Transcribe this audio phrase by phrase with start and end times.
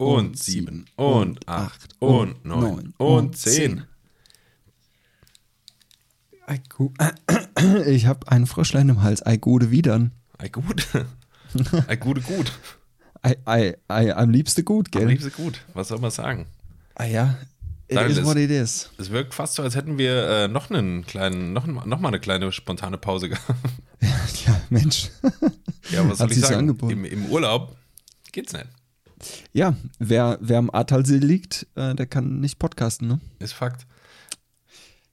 [0.00, 3.84] und sieben und acht und neun und zehn.
[7.86, 9.24] Ich habe einen Froschlein im Hals.
[9.24, 10.12] Ei gute Widern.
[10.38, 10.88] Ei gut.
[11.86, 12.50] Ei gute gut.
[13.22, 15.02] Ei, ei, ei, am liebsten gut, gell?
[15.02, 15.60] Am liebsten gut.
[15.74, 16.46] Was soll man sagen?
[16.94, 17.36] Ah ja.
[17.86, 18.90] It Daniel, is what it is.
[18.96, 22.20] Es wirkt fast so, als hätten wir äh, noch einen kleinen, noch, noch mal eine
[22.20, 23.58] kleine spontane Pause gehabt.
[24.46, 25.10] Ja, Mensch.
[25.90, 26.78] Ja, was soll Hat ich so sagen?
[26.88, 27.76] Im, Im Urlaub
[28.32, 28.66] geht's nicht.
[29.52, 33.20] Ja, wer, wer am Ahrtalsee liegt, äh, der kann nicht podcasten, ne?
[33.38, 33.86] Ist Fakt.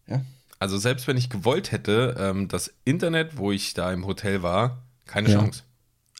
[0.08, 0.22] Ja.
[0.60, 4.84] Also selbst wenn ich gewollt hätte, ähm, das Internet, wo ich da im Hotel war,
[5.06, 5.40] keine Ja.
[5.40, 5.64] Chance.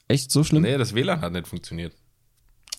[0.06, 0.62] Echt so schlimm?
[0.62, 1.94] Nee, das WLAN hat nicht funktioniert.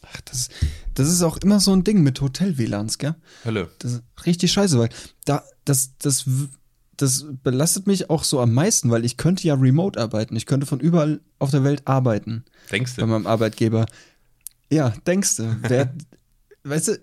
[0.01, 0.49] Ach, das,
[0.93, 3.15] das ist auch immer so ein Ding mit Hotel-WLANs, gell?
[3.45, 3.69] Hölle.
[3.79, 4.89] Das ist richtig scheiße, weil
[5.25, 6.25] da, das, das,
[6.95, 10.35] das belastet mich auch so am meisten, weil ich könnte ja remote arbeiten.
[10.37, 13.07] Ich könnte von überall auf der Welt arbeiten Denkst bei du?
[13.07, 13.85] meinem Arbeitgeber.
[14.71, 15.93] Ja, denkst du, wer,
[16.63, 16.99] weißt du,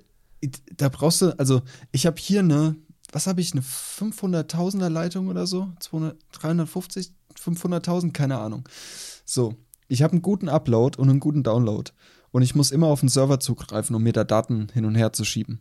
[0.77, 1.63] da brauchst du, also
[1.93, 2.77] ich habe hier eine,
[3.13, 5.69] was habe ich, eine 500.000er Leitung oder so?
[5.81, 8.69] 200, 350, 500.000, keine Ahnung.
[9.25, 9.55] So,
[9.89, 11.91] ich habe einen guten Upload und einen guten Download.
[12.31, 15.13] Und ich muss immer auf den Server zugreifen, um mir da Daten hin und her
[15.13, 15.61] zu schieben,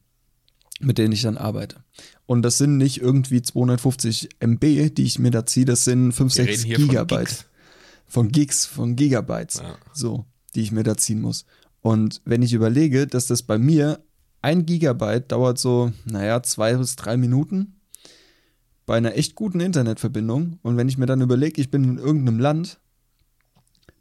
[0.81, 1.83] mit denen ich dann arbeite.
[2.25, 6.35] Und das sind nicht irgendwie 250 MB, die ich mir da ziehe, das sind 5,
[6.35, 7.45] Wir 6 reden hier von Gigabyte Gigs.
[8.07, 9.77] von Gigs, von Gigabytes, Ja.
[9.93, 11.45] so, die ich mir da ziehen muss.
[11.85, 13.99] Und wenn ich überlege, dass das bei mir
[14.41, 17.79] ein Gigabyte dauert so, naja, zwei bis drei Minuten
[18.87, 20.57] bei einer echt guten Internetverbindung.
[20.63, 22.79] Und wenn ich mir dann überlege, ich bin in irgendeinem Land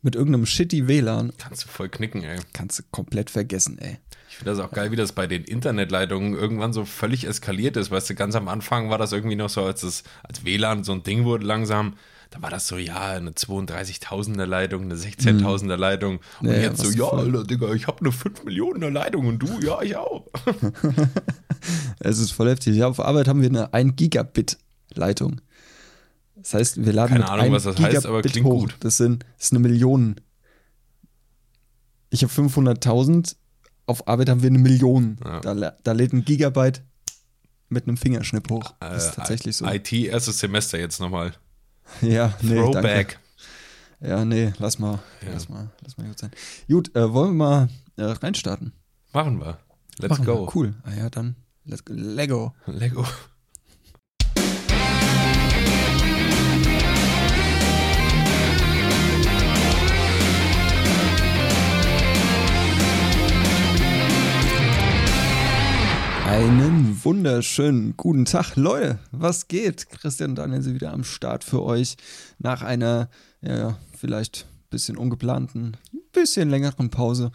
[0.01, 2.39] mit irgendeinem shitty WLAN, Kannst du voll knicken, ey.
[2.55, 3.99] kannst du komplett vergessen, ey.
[4.31, 7.91] Ich finde das auch geil, wie das bei den Internetleitungen irgendwann so völlig eskaliert ist.
[7.91, 10.93] Weißt du, ganz am Anfang war das irgendwie noch so, als, das, als WLAN so
[10.93, 11.97] ein Ding wurde langsam.
[12.35, 16.19] Da war das so, ja, eine 32.000er Leitung, eine 16.000er Leitung.
[16.41, 19.61] Und Ja, jetzt so, ja, Alter, Digga, ich habe eine 5 Millionen Leitung und du,
[19.61, 20.27] ja, ich auch.
[22.01, 22.75] Es ist voll heftig.
[22.77, 24.59] Ja, auf Arbeit haben wir eine 1 Gigabit
[24.95, 25.41] Leitung.
[26.35, 28.61] Das heißt, wir laden Keine mit Ahnung, 1 was das heißt, Gigabit aber klingt hoch.
[28.63, 28.77] gut.
[28.81, 30.17] Das sind das ist eine Million.
[32.11, 33.37] Ich habe 500.000,
[33.87, 35.19] auf Arbeit haben wir eine Million.
[35.25, 35.41] Ja.
[35.41, 36.83] Da, da lädt ein Gigabyte
[37.69, 38.75] mit einem Fingerschnipp hoch.
[38.81, 39.67] Das ist Äh, tatsächlich so.
[39.67, 41.33] IT erstes Semester jetzt nochmal.
[42.03, 43.19] ja, nee, Throwback.
[44.01, 44.11] Danke.
[44.11, 45.33] Ja, nee, lass mal, Ja.
[45.33, 46.31] lass mal, lass mal gut sein.
[46.69, 48.73] Gut, äh, wollen wir mal äh, reinstarten?
[49.13, 49.59] Machen wir.
[49.99, 50.35] Let's Machen wir.
[50.35, 50.51] go.
[50.55, 50.75] Cool.
[50.83, 51.95] Ah ja, dann let's go.
[51.95, 52.55] Lego.
[52.67, 53.07] Lego.
[66.25, 68.99] Einen wunderschönen guten Tag, Leute.
[69.13, 69.89] Was geht?
[69.91, 71.97] Christian und Daniel sind wieder am Start für euch
[72.39, 73.09] nach einer,
[73.43, 75.77] ja, vielleicht bisschen ungeplanten,
[76.13, 77.31] bisschen längeren Pause.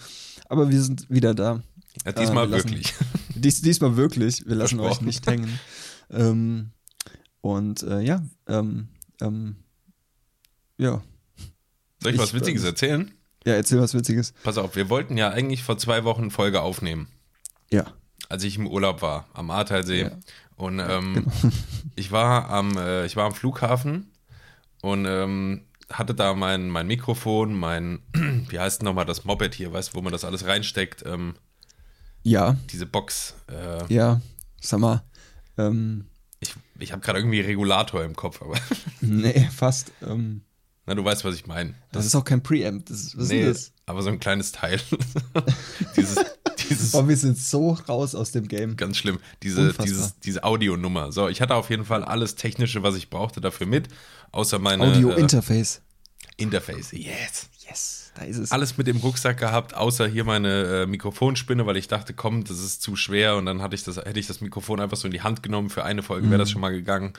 [0.50, 1.62] Aber wir sind wieder da.
[2.06, 2.94] Ja, diesmal Äh, wir lassen- wirklich.
[3.36, 4.46] Dies, diesmal wirklich.
[4.48, 5.60] Wir lassen euch nicht hängen.
[6.10, 6.72] ähm,
[7.42, 8.90] und äh, ja, ähm,
[9.22, 9.56] ähm,
[10.78, 11.02] ja.
[12.02, 13.12] Soll ich, Ich- was Witziges erzählen?
[13.46, 14.34] Ja, erzähl was Witziges.
[14.44, 17.08] Pass auf, wir wollten ja eigentlich vor zwei Wochen Folge aufnehmen,
[17.72, 17.86] Ja.
[18.30, 20.04] Als ich im Urlaub war, am Ahrtalsee.
[20.04, 20.12] Ja.
[20.56, 21.54] Und ähm, genau.
[21.96, 24.12] ich, war am, äh, ich war am Flughafen
[24.82, 29.90] und ähm, hatte da mein, mein Mikrofon, mein, wie heißt nochmal das Moped hier, weißt
[29.90, 31.36] du, wo man das alles reinsteckt, ähm,
[32.24, 33.36] Ja, diese Box.
[33.48, 34.22] Äh, ja,
[34.62, 35.04] sag mal,
[35.58, 36.06] ähm,
[36.40, 38.56] ich ich habe gerade irgendwie Regulator im Kopf, aber
[39.02, 39.92] nee, fast.
[40.06, 40.42] Ähm,
[40.86, 41.74] na, du weißt, was ich meine.
[41.92, 42.86] das ist auch kein Preamp.
[42.88, 44.80] Das ist, was Nee, ist aber so ein kleines Teil.
[45.96, 46.18] dieses,
[46.70, 46.94] dieses?
[46.94, 48.76] Oh, wir sind so raus aus dem Game.
[48.78, 49.20] Ganz schlimm.
[49.44, 49.86] Diese, Unfassbar.
[49.86, 51.12] dieses, diese Audionummer.
[51.12, 53.88] So, ich hatte auf jeden Fall alles Technische, was ich brauchte dafür mit,
[54.32, 55.82] außer meine äh, Audio-Interface.
[56.38, 56.92] Interface.
[56.94, 57.50] Yes.
[57.68, 58.52] Yes, da ist es.
[58.52, 62.58] Alles mit im Rucksack gehabt, außer hier meine äh, Mikrofonspinne, weil ich dachte, komm, das
[62.60, 63.36] ist zu schwer.
[63.36, 65.70] Und dann hatte ich das, hätte ich das Mikrofon einfach so in die Hand genommen.
[65.70, 66.40] Für eine Folge wäre Mhm.
[66.40, 67.14] das schon mal gegangen.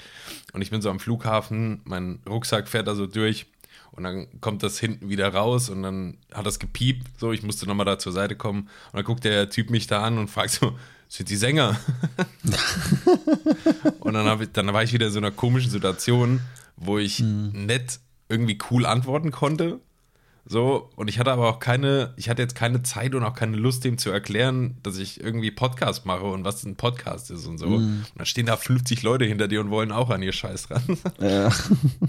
[0.53, 3.47] Und ich bin so am Flughafen, mein Rucksack fährt da so durch.
[3.93, 7.07] Und dann kommt das hinten wieder raus und dann hat das gepiept.
[7.19, 8.63] So, ich musste nochmal da zur Seite kommen.
[8.63, 10.79] Und dann guckt der Typ mich da an und fragt so,
[11.09, 11.79] sind die Sänger?
[14.01, 16.41] und dann, ich, dann war ich wieder in so einer komischen Situation,
[16.77, 17.99] wo ich nett
[18.29, 19.81] irgendwie cool antworten konnte.
[20.47, 23.57] So, und ich hatte aber auch keine, ich hatte jetzt keine Zeit und auch keine
[23.57, 27.59] Lust, dem zu erklären, dass ich irgendwie Podcast mache und was ein Podcast ist und
[27.59, 27.67] so.
[27.67, 30.83] Und dann stehen da 50 Leute hinter dir und wollen auch an ihr Scheiß dran.
[31.21, 31.51] Äh,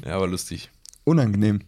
[0.05, 0.69] ja, aber lustig.
[1.03, 1.61] Unangenehm.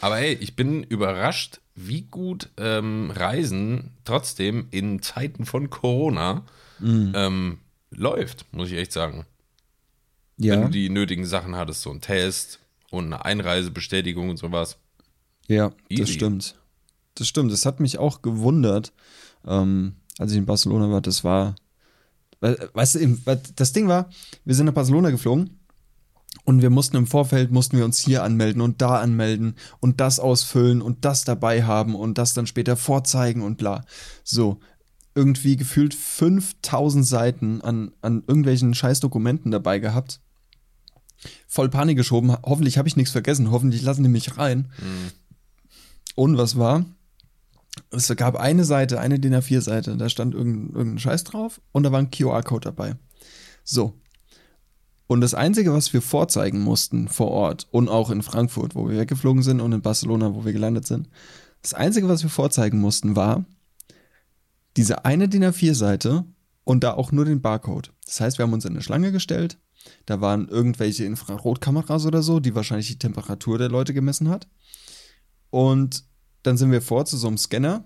[0.00, 6.44] Aber hey, ich bin überrascht, wie gut ähm, Reisen trotzdem in Zeiten von Corona
[6.82, 7.58] ähm,
[7.90, 9.24] läuft, muss ich echt sagen.
[10.36, 12.58] Wenn Ja, du die nötigen Sachen hattest, so ein Test
[12.90, 14.76] und eine Einreisebestätigung und sowas.
[15.48, 16.12] ja, das Easy.
[16.14, 16.56] stimmt.
[17.14, 17.52] Das stimmt.
[17.52, 18.92] Das hat mich auch gewundert.
[19.46, 21.54] Ähm, als ich in Barcelona war, das war,
[22.40, 23.16] weißt du,
[23.56, 24.10] das Ding war,
[24.44, 25.60] wir sind nach Barcelona geflogen
[26.44, 30.18] und wir mussten im Vorfeld, mussten wir uns hier anmelden und da anmelden und das
[30.18, 33.84] ausfüllen und das dabei haben und das dann später vorzeigen und bla.
[34.24, 34.58] So,
[35.14, 40.20] irgendwie gefühlt 5000 Seiten an, an irgendwelchen scheiß Dokumenten dabei gehabt.
[41.46, 42.36] Voll Panik geschoben.
[42.42, 43.50] Hoffentlich habe ich nichts vergessen.
[43.50, 44.72] Hoffentlich lassen die mich rein.
[44.78, 45.10] Mhm.
[46.14, 46.84] Und was war?
[47.90, 51.92] Es gab eine Seite, eine DIN A4-Seite, da stand irgendein, irgendein Scheiß drauf und da
[51.92, 52.96] war ein QR-Code dabei.
[53.64, 53.94] So.
[55.12, 58.96] Und das Einzige, was wir vorzeigen mussten vor Ort und auch in Frankfurt, wo wir
[58.96, 61.10] weggeflogen sind und in Barcelona, wo wir gelandet sind,
[61.60, 63.44] das Einzige, was wir vorzeigen mussten, war
[64.78, 66.24] diese eine DIN A4-Seite
[66.64, 67.92] und da auch nur den Barcode.
[68.06, 69.58] Das heißt, wir haben uns in eine Schlange gestellt,
[70.06, 74.48] da waren irgendwelche Infrarotkameras oder so, die wahrscheinlich die Temperatur der Leute gemessen hat.
[75.50, 76.04] Und
[76.42, 77.84] dann sind wir vor zu so einem Scanner.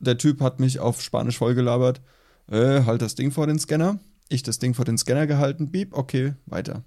[0.00, 2.02] Der Typ hat mich auf Spanisch vollgelabert.
[2.46, 4.00] Äh, halt das Ding vor den Scanner.
[4.28, 5.70] Ich das Ding vor den Scanner gehalten.
[5.70, 6.84] Beep, okay, weiter.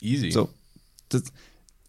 [0.00, 0.30] Easy.
[0.30, 0.48] So.
[1.08, 1.24] Das,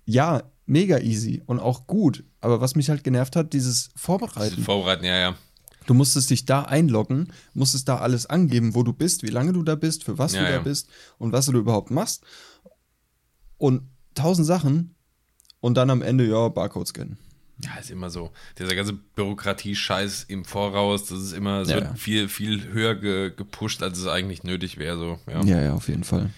[0.06, 2.24] ja, mega easy und auch gut.
[2.40, 4.52] Aber was mich halt genervt hat, dieses Vorbereiten.
[4.52, 5.36] Dieses Vorbereiten, ja, ja.
[5.86, 9.64] Du musstest dich da einloggen, musstest da alles angeben, wo du bist, wie lange du
[9.64, 12.24] da bist, für was ja, du da bist und was du überhaupt machst.
[13.58, 14.96] Und tausend Sachen
[15.62, 17.18] und dann am Ende, ja, Barcode scannen.
[17.64, 18.32] Ja, ist immer so.
[18.60, 23.82] Dieser ganze Bürokratie-Scheiß im Voraus, das ist immer, es ja, viel, viel höher ge gepusht,
[23.82, 24.98] als es eigentlich nötig wäre.
[24.98, 25.44] So, ja.
[25.44, 26.30] ja, ja, auf jeden Fall.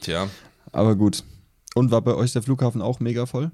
[0.00, 0.28] Tja.
[0.72, 1.22] Aber gut.
[1.74, 3.52] Und war bei euch der Flughafen auch mega voll?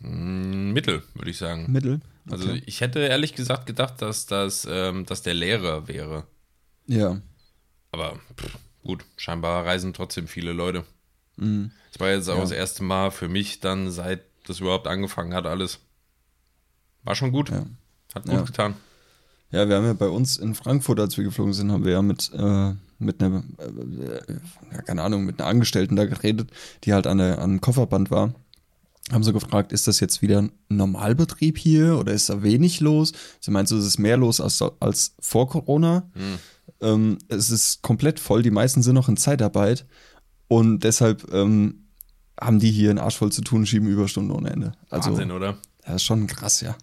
[0.00, 1.70] Mm, Mittel, würde ich sagen.
[1.70, 2.00] Mittel?
[2.30, 2.52] Also okay.
[2.52, 6.26] Also ich hätte ehrlich gesagt gedacht, dass, das, ähm, dass der leerer wäre.
[6.86, 7.20] Ja.
[7.90, 10.84] Aber pff, gut, scheinbar reisen trotzdem viele Leute.
[11.36, 11.70] Mhm.
[11.92, 12.42] Das war jetzt auch ja.
[12.42, 15.80] das erste Mal für mich dann, seit das überhaupt angefangen hat, alles.
[17.04, 17.50] War schon gut.
[17.50, 17.64] Ja.
[18.14, 18.42] Hat gut ja.
[18.42, 18.74] getan.
[19.50, 22.02] Ja, wir haben ja bei uns in Frankfurt, als wir geflogen sind, haben wir ja
[22.02, 24.32] mit, äh, mit einer, äh,
[24.72, 26.50] ja, keine Ahnung, mit einer Angestellten da geredet,
[26.84, 28.34] die halt an, der, an einem Kofferband war.
[29.10, 33.12] Haben sie gefragt, ist das jetzt wieder ein Normalbetrieb hier oder ist da wenig los?
[33.40, 36.10] Sie meint so, es ist mehr los als, als vor Corona.
[36.14, 36.38] Hm.
[36.80, 39.86] Ähm, es ist komplett voll, die meisten sind noch in Zeitarbeit
[40.48, 41.88] und deshalb ähm,
[42.40, 44.72] haben die hier einen Arsch voll zu tun, schieben Überstunden ohne Ende.
[44.88, 45.58] Also, Wahnsinn, oder?
[45.86, 46.74] Ja, ist schon krass, ja.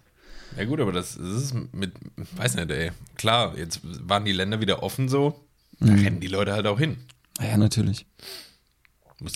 [0.56, 1.92] Ja gut, aber das, das ist mit,
[2.36, 2.90] weiß nicht, ey.
[3.16, 5.44] Klar, jetzt waren die Länder wieder offen so,
[5.78, 6.00] da mhm.
[6.00, 6.98] rennen die Leute halt auch hin.
[7.40, 8.06] Ja, natürlich.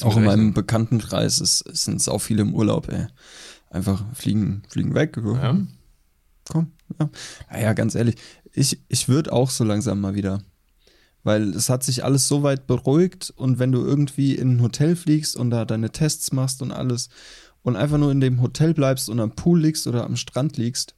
[0.03, 3.07] Auch in meinem Bekanntenkreis sind es auch viele im Urlaub, ey.
[3.71, 5.17] Einfach fliegen, fliegen weg.
[5.17, 5.59] Ja.
[6.49, 7.11] Komm, ja.
[7.51, 8.17] Naja, ganz ehrlich,
[8.53, 10.43] ich, ich würde auch so langsam mal wieder.
[11.23, 14.95] Weil es hat sich alles so weit beruhigt und wenn du irgendwie in ein Hotel
[14.95, 17.09] fliegst und da deine Tests machst und alles
[17.63, 20.95] und einfach nur in dem Hotel bleibst und am Pool liegst oder am Strand liegst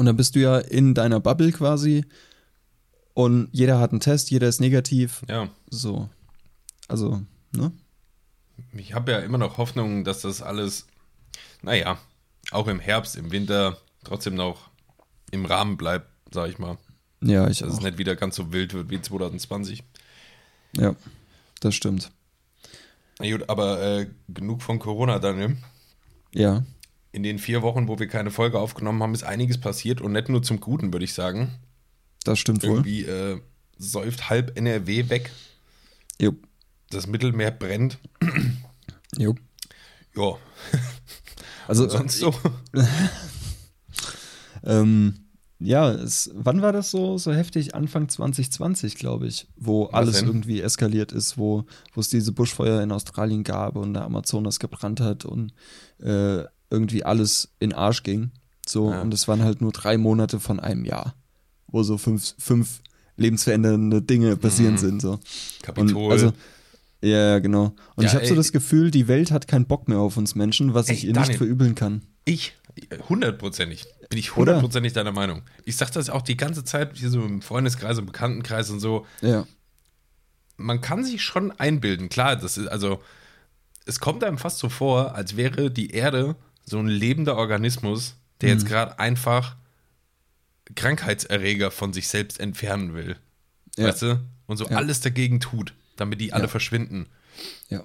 [0.00, 2.06] und dann bist du ja in deiner Bubble quasi
[3.12, 5.20] und jeder hat einen Test, jeder ist negativ.
[5.28, 5.50] Ja.
[5.68, 6.08] So.
[6.88, 7.20] Also,
[7.52, 7.70] ne?
[8.72, 10.86] Ich habe ja immer noch Hoffnung, dass das alles,
[11.60, 11.98] naja,
[12.50, 14.70] auch im Herbst, im Winter trotzdem noch
[15.32, 16.78] im Rahmen bleibt, sag ich mal.
[17.20, 17.74] Ja, ich Dass auch.
[17.74, 19.84] es nicht wieder ganz so wild wird wie 2020.
[20.78, 20.96] Ja,
[21.60, 22.10] das stimmt.
[23.18, 25.58] Na gut, aber äh, genug von Corona, Daniel.
[26.32, 26.64] Ja.
[27.12, 30.28] In den vier Wochen, wo wir keine Folge aufgenommen haben, ist einiges passiert und nicht
[30.28, 31.58] nur zum Guten, würde ich sagen.
[32.24, 33.12] Das stimmt Irgendwie, wohl.
[33.12, 33.40] Irgendwie äh,
[33.78, 35.30] säuft halb NRW weg.
[36.20, 36.32] Jo.
[36.90, 37.98] Das Mittelmeer brennt.
[39.18, 39.34] Jo.
[40.16, 40.36] Ja.
[41.66, 42.34] Also sonst so.
[44.64, 45.14] ähm,
[45.60, 47.76] ja, es, wann war das so, so heftig?
[47.76, 50.26] Anfang 2020, glaube ich, wo Was alles denn?
[50.26, 55.00] irgendwie eskaliert ist, wo, wo es diese Buschfeuer in Australien gab und der Amazonas gebrannt
[55.00, 55.52] hat und
[56.00, 58.30] äh, irgendwie alles in Arsch ging.
[58.66, 59.02] So, ja.
[59.02, 61.14] und es waren halt nur drei Monate von einem Jahr,
[61.66, 62.80] wo so fünf, fünf
[63.16, 64.78] lebensverändernde Dinge passieren mhm.
[64.78, 65.02] sind.
[65.02, 65.18] So.
[65.62, 66.04] Kapitol.
[66.04, 66.32] Und also,
[67.02, 67.74] ja, genau.
[67.96, 70.34] Und ja, ich habe so das Gefühl, die Welt hat keinen Bock mehr auf uns
[70.34, 72.02] Menschen, was ey, ich ihr Daniel, nicht verübeln kann.
[72.24, 72.54] Ich,
[73.08, 73.86] hundertprozentig.
[74.08, 75.42] Bin ich hundertprozentig deiner Meinung.
[75.64, 79.06] Ich sag das auch die ganze Zeit, hier so im Freundeskreis und Bekanntenkreis und so.
[79.20, 79.46] Ja.
[80.56, 83.00] Man kann sich schon einbilden, klar, das ist, also,
[83.86, 86.36] es kommt einem fast so vor, als wäre die Erde
[86.70, 88.58] so ein lebender Organismus, der mhm.
[88.58, 89.56] jetzt gerade einfach
[90.76, 93.16] Krankheitserreger von sich selbst entfernen will.
[93.76, 93.88] Ja.
[93.88, 94.20] Weißt du?
[94.46, 94.76] Und so ja.
[94.76, 96.48] alles dagegen tut, damit die alle ja.
[96.48, 97.06] verschwinden.
[97.68, 97.82] Ja.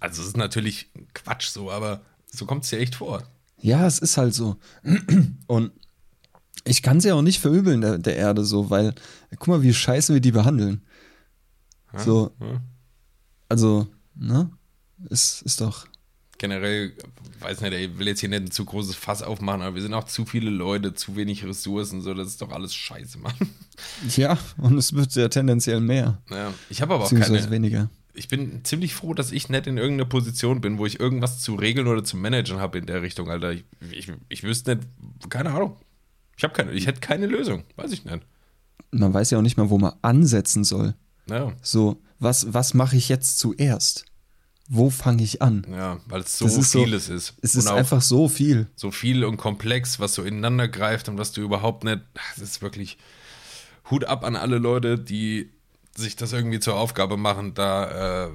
[0.00, 3.22] Also, es ist natürlich Quatsch so, aber so kommt es dir echt vor.
[3.58, 4.56] Ja, es ist halt so.
[5.46, 5.72] Und
[6.64, 8.94] ich kann sie ja auch nicht verübeln, der, der, Erde, so, weil,
[9.30, 10.82] guck mal, wie scheiße wir die behandeln.
[11.92, 12.34] Ja, so.
[12.38, 12.60] Ja.
[13.48, 14.50] Also, ne?
[15.08, 15.86] Ist, ist doch.
[16.42, 16.92] Generell,
[17.40, 19.94] weiß nicht, ich will jetzt hier nicht ein zu großes Fass aufmachen, aber wir sind
[19.94, 23.32] auch zu viele Leute, zu wenig Ressourcen, so, das ist doch alles scheiße, Mann.
[24.16, 26.20] Ja, und es wird ja tendenziell mehr.
[26.30, 27.88] Ja, ich habe aber auch keine, weniger.
[28.12, 31.54] ich bin ziemlich froh, dass ich nicht in irgendeiner Position bin, wo ich irgendwas zu
[31.54, 33.52] regeln oder zu managen habe in der Richtung, Alter.
[33.52, 34.88] Ich, ich, ich wüsste nicht,
[35.30, 35.76] keine Ahnung.
[36.36, 38.20] Ich habe keine, ich hätte keine Lösung, weiß ich nicht.
[38.90, 40.94] Man weiß ja auch nicht mal, wo man ansetzen soll.
[41.28, 44.04] Ja, So, was, was mache ich jetzt zuerst?
[44.74, 45.66] Wo fange ich an?
[45.70, 47.34] ja, weil es so Das ist so- vieles ist.
[47.42, 48.68] Es Und ist einfach so viel.
[48.74, 52.00] so viel und komplex, was so ineinander greift und was du überhaupt nicht.
[52.14, 52.96] Das ist wirklich
[53.90, 55.50] Hut ab an alle Leute, die
[55.94, 58.30] sich das irgendwie zur Aufgabe machen, da äh,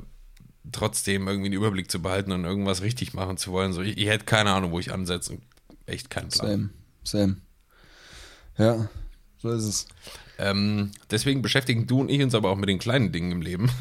[0.71, 3.73] trotzdem irgendwie den Überblick zu behalten und irgendwas richtig machen zu wollen.
[3.73, 5.33] So, ich, ich hätte keine Ahnung, wo ich ansetze.
[5.33, 5.41] und
[5.87, 6.69] Echt keinen Plan.
[7.03, 7.37] Same, same.
[8.59, 8.89] Ja,
[9.41, 9.87] so ist es.
[10.37, 13.71] Ähm, deswegen beschäftigen du und ich uns aber auch mit den kleinen Dingen im Leben.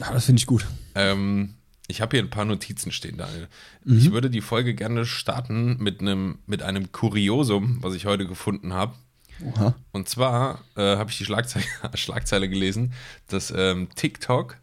[0.00, 0.64] Ah, das finde ich gut.
[0.94, 1.54] Ähm,
[1.88, 3.48] ich habe hier ein paar Notizen stehen, Daniel.
[3.84, 8.74] Ich würde die Folge gerne starten mit einem, mit einem Kuriosum, was ich heute gefunden
[8.74, 8.94] habe.
[9.42, 9.74] Oha.
[9.92, 11.64] Und zwar äh, habe ich die Schlagzeile,
[11.94, 12.92] Schlagzeile gelesen,
[13.28, 14.58] dass ähm, TikTok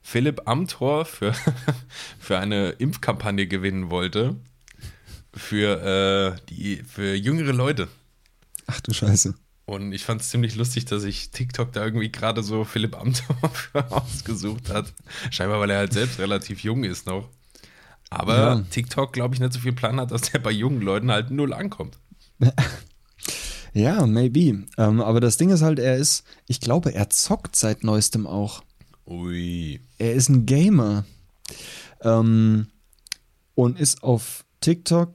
[0.00, 1.34] Philipp Amthor für,
[2.20, 4.36] für eine Impfkampagne gewinnen wollte.
[5.34, 7.88] Für, äh, die, für jüngere Leute.
[8.66, 9.34] Ach du Scheiße.
[9.70, 13.36] Und ich fand es ziemlich lustig, dass sich TikTok da irgendwie gerade so Philipp Amthor
[13.90, 14.92] ausgesucht hat.
[15.30, 17.28] Scheinbar, weil er halt selbst relativ jung ist noch.
[18.10, 18.62] Aber Ja.
[18.68, 21.52] TikTok, glaube ich, nicht so viel Plan hat, dass der bei jungen Leuten halt null
[21.52, 21.98] ankommt.
[23.72, 24.64] Ja, maybe.
[24.78, 28.64] Ähm, aber das Ding ist halt, er ist, ich glaube, er zockt seit neuestem auch.
[29.06, 29.78] Ui.
[29.96, 31.04] Er ist ein Gamer.
[32.02, 32.66] Ähm,
[33.54, 35.12] und ist auf TikTok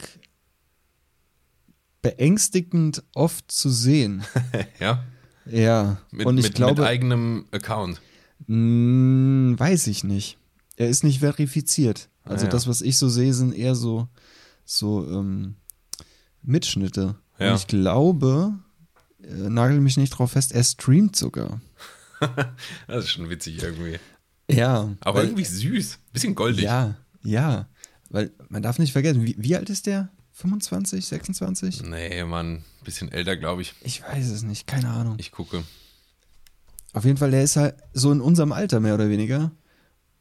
[2.05, 4.23] beängstigend oft zu sehen.
[4.79, 5.03] ja,
[5.45, 5.97] Ja.
[6.11, 8.01] mit, und ich mit, glaube, mit eigenem Account.
[8.47, 10.37] Mh, weiß ich nicht.
[10.77, 12.09] Er ist nicht verifiziert.
[12.23, 12.51] Also Ah, ja.
[12.51, 14.07] das, was ich so sehe, sind eher so,
[14.65, 15.55] so ähm,
[16.41, 17.15] Mitschnitte.
[17.39, 17.51] Ja.
[17.51, 18.53] Und ich glaube,
[19.23, 21.61] äh, nagel mich nicht drauf fest, er streamt sogar.
[22.87, 23.99] Das ist schon witzig irgendwie.
[24.49, 24.95] Ja.
[25.01, 25.99] Aber weil, irgendwie süß.
[26.13, 26.63] Bisschen goldig.
[26.63, 27.67] Ja, ja.
[28.09, 30.09] Weil man darf nicht vergessen, wie, wie alt ist der?
[30.35, 31.83] 25, 26?
[31.83, 32.63] Nee, Mann.
[32.83, 33.73] Bisschen älter, glaube ich.
[33.81, 35.15] Ich weiß es nicht, keine Ahnung.
[35.17, 35.63] Ich gucke.
[36.93, 39.51] Auf jeden Fall, der ist halt so in unserem Alter mehr oder weniger.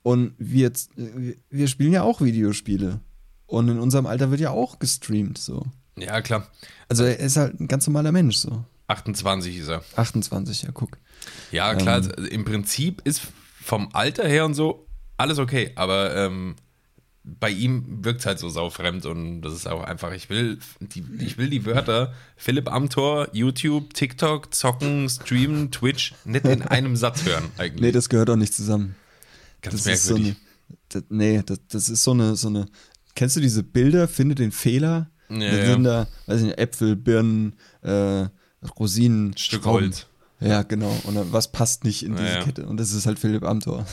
[0.02, 3.00] Und wir, wir- wir spielen ja auch Videospiele.
[3.46, 5.66] Und in unserem Alter wird ja auch gestreamt, so.
[5.96, 6.48] Ja, klar.
[6.88, 8.64] Also er ist halt ein ganz normaler Mensch, so.
[8.86, 9.82] 28 ist er.
[9.96, 10.98] 28, ja, guck.
[11.50, 11.98] Ja, klar.
[11.98, 12.10] Ähm.
[12.16, 13.20] also Im Prinzip ist
[13.60, 15.72] vom Alter her und so alles okay.
[15.76, 16.54] Aber ähm,
[17.24, 21.02] bei ihm wirkt es halt so saufremd und das ist auch einfach, ich will die,
[21.20, 27.24] ich will die Wörter Philipp Amthor, YouTube, TikTok, Zocken, Streamen, Twitch nicht in einem Satz
[27.24, 27.80] hören eigentlich.
[27.80, 28.94] Nee, das gehört auch nicht zusammen.
[29.62, 30.36] Ganz das ist so merkwürdig.
[30.36, 32.66] eine, das, nee, das, das ist so eine, so eine,
[33.14, 35.10] kennst du diese Bilder, finde den Fehler?
[35.30, 35.66] Ja, da ja.
[35.66, 38.26] sind da, weiß ich nicht, Äpfel, Birnen, äh,
[38.78, 39.84] Rosinen, Stück Schrauben.
[39.84, 40.06] Holz.
[40.44, 40.94] Ja, genau.
[41.04, 42.44] Und dann, was passt nicht in diese Ja, ja.
[42.44, 42.66] Kette?
[42.66, 43.86] Und das ist halt Philipp Amthor.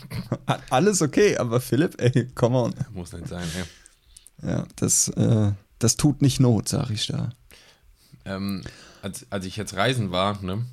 [0.70, 2.74] Alles okay, aber Philipp, ey, come on.
[2.94, 4.48] Muss nicht sein, ey.
[4.50, 7.30] Ja, das, äh, das tut nicht Not, sag ich da.
[8.24, 8.62] Ähm,
[9.02, 10.64] als, als ich jetzt reisen war, ne,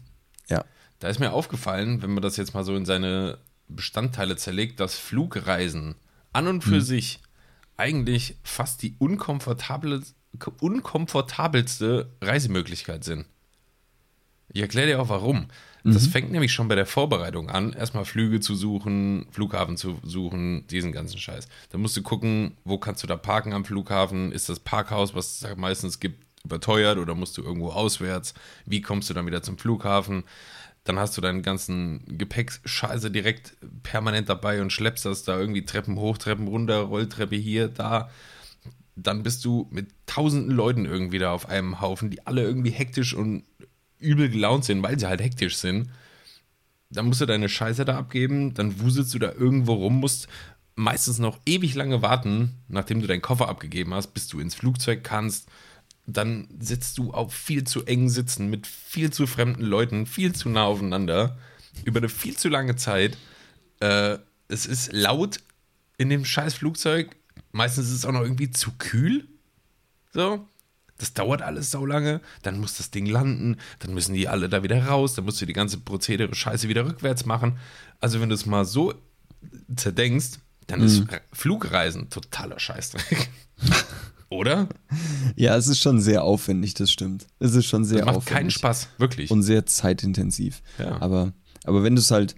[0.48, 0.64] Ja.
[1.00, 4.96] da ist mir aufgefallen, wenn man das jetzt mal so in seine Bestandteile zerlegt, dass
[4.96, 5.96] Flugreisen
[6.32, 6.72] an und Hm.
[6.72, 7.20] für sich
[7.76, 10.02] eigentlich fast die unkomfortable,
[10.62, 13.26] unkomfortabelste Reisemöglichkeit sind.
[14.52, 15.48] Ich erkläre dir auch warum.
[15.84, 16.12] Das Mhm.
[16.12, 20.92] fängt nämlich schon bei der Vorbereitung an, erstmal Flüge zu suchen, Flughafen zu suchen, diesen
[20.92, 21.48] ganzen Scheiß.
[21.70, 24.32] Da musst du gucken, wo kannst du da parken am Flughafen?
[24.34, 28.34] Ist das Parkhaus, was es da meistens gibt, überteuert oder musst du irgendwo auswärts?
[28.66, 30.24] Wie kommst du dann wieder zum Flughafen?
[30.84, 35.98] Dann hast du deinen ganzen Gepäckscheiße direkt permanent dabei und schleppst das da irgendwie Treppen
[35.98, 38.10] hoch, Treppen runter, Rolltreppe hier, da.
[38.96, 43.14] Dann bist du mit tausenden Leuten irgendwie da auf einem Haufen, die alle irgendwie hektisch
[43.14, 43.44] und
[44.00, 45.90] übel gelaunt sind, weil sie halt hektisch sind.
[46.90, 50.28] Dann musst du deine Scheiße da abgeben, dann wuselst du da irgendwo rum, musst
[50.76, 55.04] meistens noch ewig lange warten, nachdem du deinen Koffer abgegeben hast, bis du ins Flugzeug
[55.04, 55.50] kannst.
[56.08, 60.50] Dann sitzt du auf viel zu engen Sitzen mit viel zu fremden Leuten, viel zu
[60.50, 61.38] nah aufeinander,
[61.86, 63.18] über eine viel zu lange Zeit.
[63.80, 65.40] Äh, es ist laut
[65.98, 67.16] in dem scheiß Flugzeug.
[67.52, 69.28] Meistens ist es auch noch irgendwie zu kühl.
[70.12, 70.48] So.
[71.00, 72.22] Das dauert alles so lange.
[72.44, 73.58] Dann muss das Ding landen.
[73.80, 75.16] Dann müssen die alle da wieder raus.
[75.16, 77.58] Dann musst du die ganze Prozedere Scheiße wieder rückwärts machen.
[78.00, 78.94] Also, wenn du es mal so
[79.76, 83.30] zerdenkst, dann ist Re- Flugreisen totaler Scheißdreck.
[84.30, 84.70] Oder?
[85.36, 87.26] Ja, es ist schon sehr aufwendig, das stimmt.
[87.40, 88.38] Es ist schon sehr Das macht aufwendig.
[88.38, 89.32] keinen Spaß, wirklich.
[89.32, 90.62] Und sehr zeitintensiv.
[90.78, 91.02] Ja.
[91.02, 92.36] Aber, aber wenn du es halt,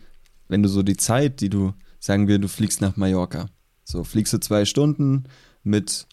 [0.48, 3.48] wenn du so die Zeit, die du, sagen wir, du fliegst nach Mallorca,
[3.84, 5.26] So, fliegst du zwei Stunden
[5.64, 6.08] mit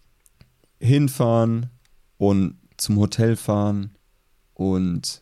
[0.81, 1.71] hinfahren
[2.19, 3.97] und zum Hotel fahren
[4.55, 5.21] und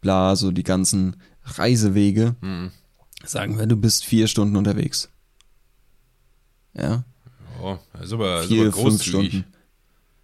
[0.00, 2.34] bla, so die ganzen Reisewege.
[2.40, 2.70] Mhm.
[3.24, 5.10] Sagen wir, du bist vier Stunden unterwegs.
[6.74, 7.04] Ja,
[7.62, 9.02] Oh, ist aber, ist vier, aber fünf.
[9.02, 9.44] Stunden.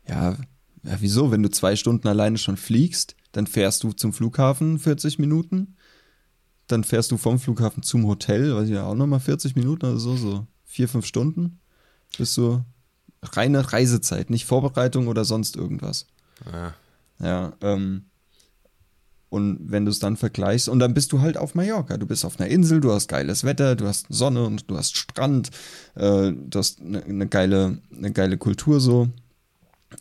[0.07, 0.37] Ja,
[0.83, 1.31] ja, wieso?
[1.31, 5.76] Wenn du zwei Stunden alleine schon fliegst, dann fährst du zum Flughafen 40 Minuten.
[6.67, 9.99] Dann fährst du vom Flughafen zum Hotel, weiß ich ja auch nochmal 40 Minuten oder
[9.99, 11.59] so, so vier, fünf Stunden.
[12.19, 12.62] Bist du
[13.23, 16.07] reine Reisezeit, nicht Vorbereitung oder sonst irgendwas.
[16.50, 16.75] Ja.
[17.21, 18.07] Ja, ähm,
[19.29, 21.97] und wenn du es dann vergleichst, und dann bist du halt auf Mallorca.
[21.97, 24.97] Du bist auf einer Insel, du hast geiles Wetter, du hast Sonne und du hast
[24.97, 25.50] Strand,
[25.95, 29.09] äh, du hast eine ne geile, eine geile Kultur so.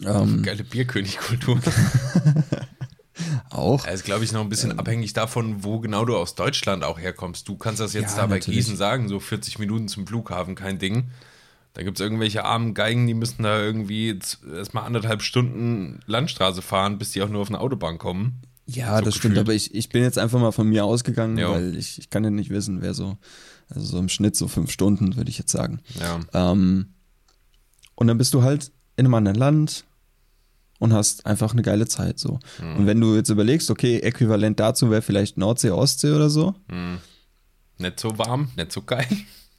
[0.03, 1.59] Ähm, Geile Bierkönigkultur.
[3.49, 3.85] auch.
[3.85, 6.99] Er ist, glaube ich, noch ein bisschen abhängig davon, wo genau du aus Deutschland auch
[6.99, 7.47] herkommst.
[7.47, 8.39] Du kannst das jetzt Ja, da bei.
[8.39, 11.09] Gießen sagen, so 40 Minuten zum Flughafen, kein Ding.
[11.73, 14.19] Da gibt es irgendwelche armen Geigen, die müssen da irgendwie
[14.53, 18.41] erstmal anderthalb Stunden Landstraße fahren, bis die auch nur auf eine Autobahn kommen.
[18.65, 19.47] Ja, so das stimmt, gefühlt.
[19.47, 21.51] aber ich, ich bin jetzt einfach mal von mir ausgegangen, Ja.
[21.51, 23.17] weil ich, ich kann ja nicht wissen, wer so,
[23.69, 25.79] also so im Schnitt so fünf Stunden, würde ich jetzt sagen.
[25.99, 26.19] Ja.
[26.51, 26.93] Ähm,
[27.95, 29.85] und dann bist du halt in einem anderen Land
[30.79, 32.39] und hast einfach eine geile Zeit so.
[32.61, 32.75] Mhm.
[32.77, 36.53] Und wenn du jetzt überlegst, okay, äquivalent dazu wäre vielleicht Nordsee, Ostsee oder so,
[37.77, 39.07] Nicht so warm, nicht so geil.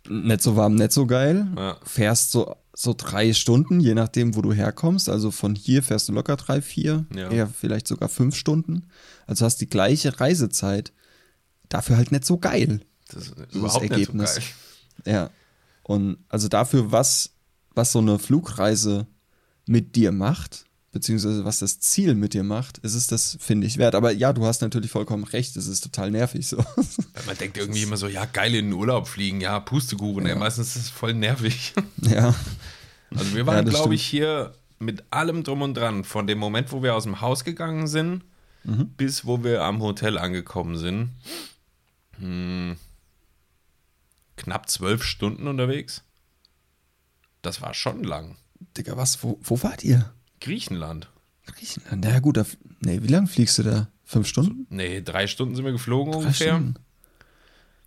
[0.09, 1.77] Nicht so warm, nicht so geil, Ja.
[1.85, 5.09] fährst so, so drei Stunden, je nachdem, wo du herkommst.
[5.09, 7.31] Also von hier fährst du locker drei, vier, Ja.
[7.31, 8.89] eher vielleicht sogar fünf Stunden.
[9.27, 10.93] Also hast die gleiche Reisezeit,
[11.69, 12.81] dafür halt nicht so geil.
[13.09, 14.37] Das ist das überhaupt Ergebnis.
[14.37, 15.15] nicht so geil.
[15.15, 15.31] Ja.
[15.83, 17.31] Und also dafür, was,
[17.75, 19.07] was so eine Flugreise
[19.67, 23.79] mit dir macht, beziehungsweise was das Ziel mit dir macht, ist es das, finde ich,
[23.79, 23.95] wert.
[23.95, 26.59] Aber ja, du hast natürlich vollkommen recht, es ist total nervig so.
[27.27, 30.77] Man denkt irgendwie immer so, ja, geil in den Urlaub fliegen, ja, Pustekuchen, ey, meistens
[30.77, 31.73] ist es voll nervig.
[32.03, 32.35] ja.
[33.11, 36.39] Also wir Ja, waren, das glaube ich, hier mit allem drum und dran, von dem
[36.39, 38.23] Moment, wo wir aus dem Haus gegangen sind,
[38.65, 38.91] Mhm.
[38.97, 41.11] bis wo wir am Hotel angekommen sind,
[42.19, 42.77] hm,
[44.37, 46.03] knapp zwölf Stunden unterwegs.
[47.43, 48.37] Das war schon lang.
[48.77, 50.13] Digga, was, wo, wo wart ihr?
[50.43, 51.09] Griechenland.
[51.47, 52.05] Griechenland.
[52.05, 52.45] Ja gut, da,
[52.81, 53.89] nee, wie lange fliegst du da?
[54.05, 54.67] Fünf Stunden?
[54.69, 56.63] Nee, drei Stunden sind wir geflogen Drei ungefähr.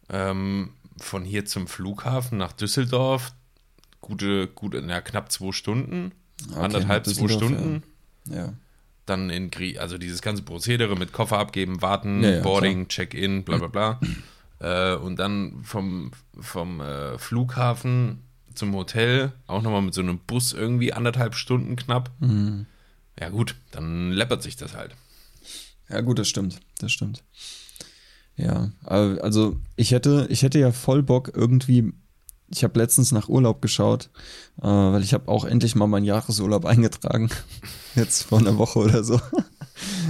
[0.10, 3.34] Ähm, von hier zum Flughafen nach Düsseldorf,
[4.02, 6.14] gute, gute, na, knapp zwei Stunden.
[6.50, 7.84] Okay, anderthalb, zwei Stunden.
[8.30, 8.54] Ja.
[9.06, 13.44] dann in Grie also dieses ganze Prozedere mit Koffer abgeben, warten, Ja, ja, Boarding, Check-in,
[13.44, 14.00] bla bla bla.
[14.60, 18.25] äh, und dann vom, vom äh, Flughafen
[18.56, 22.12] zum Hotel, auch nochmal mit so einem Bus irgendwie anderthalb Stunden knapp.
[22.20, 22.66] Mhm.
[23.20, 24.96] Ja gut, dann läppert sich das halt.
[25.90, 26.60] Ja, gut, das stimmt.
[26.80, 27.24] Das stimmt.
[28.36, 31.94] Ja, also ich hätte, ich hätte ja voll Bock irgendwie.
[32.50, 34.10] Ich habe letztens nach Urlaub geschaut,
[34.62, 37.30] äh, weil ich habe auch endlich mal meinen Jahresurlaub eingetragen.
[37.96, 39.20] Jetzt vor einer Woche oder so.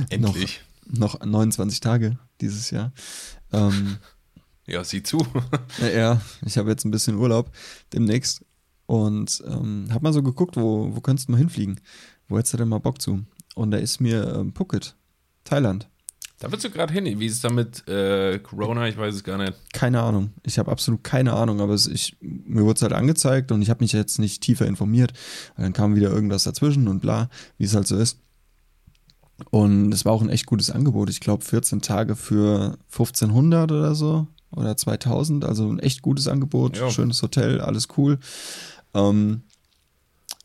[0.09, 0.61] Endlich.
[0.87, 2.91] Noch 29 Tage dieses Jahr.
[3.51, 3.97] Ähm,
[4.67, 5.25] Ja, sieh zu.
[5.79, 7.51] ja, ja, ich habe jetzt ein bisschen Urlaub
[7.93, 8.43] demnächst
[8.87, 11.79] und ähm, habe mal so geguckt, wo, wo könntest du mal hinfliegen?
[12.27, 13.23] Wo hättest du denn mal Bock zu?
[13.55, 14.95] Und da ist mir ähm, Phuket,
[15.43, 15.87] Thailand.
[16.39, 17.19] da willst du gerade hin.
[17.19, 18.87] Wie ist es da mit äh, Corona?
[18.87, 19.53] Ich weiß es gar nicht.
[19.73, 20.31] Keine Ahnung.
[20.43, 23.69] Ich habe absolut keine Ahnung, aber es, ich, mir wurde es halt angezeigt und ich
[23.69, 25.13] habe mich jetzt nicht tiefer informiert.
[25.57, 28.19] Dann kam wieder irgendwas dazwischen und bla, wie es halt so ist.
[29.51, 31.09] Und es war auch ein echt gutes Angebot.
[31.09, 35.45] Ich glaube 14 Tage für 1500 oder so oder 2000.
[35.45, 36.77] Also ein echt gutes Angebot.
[36.77, 36.89] Ja.
[36.89, 38.19] Schönes Hotel, alles cool.
[38.93, 39.43] Ähm,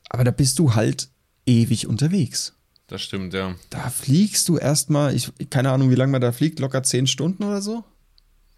[0.09, 1.09] aber da bist du halt
[1.47, 2.55] ewig unterwegs.
[2.87, 3.55] Das stimmt, ja.
[3.71, 7.45] Da fliegst du erstmal, ich keine Ahnung, wie lange man da fliegt, locker 10 Stunden
[7.45, 7.85] oder so.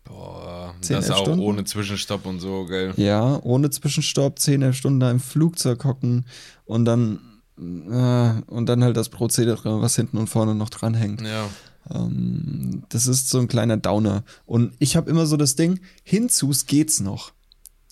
[0.05, 1.41] Boah, Zehn, das elf auch Stunden?
[1.41, 2.95] ohne Zwischenstopp und so, gell.
[2.97, 6.25] Ja, ohne Zwischenstopp, 10, 11 Stunden da im Flugzeug hocken
[6.65, 7.21] und dann,
[7.59, 11.21] äh, und dann halt das Prozedere, was hinten und vorne noch dranhängt.
[11.21, 11.49] Ja.
[11.91, 14.25] Ähm, das ist so ein kleiner Downer.
[14.47, 17.33] Und ich habe immer so das Ding, hinzus geht's noch.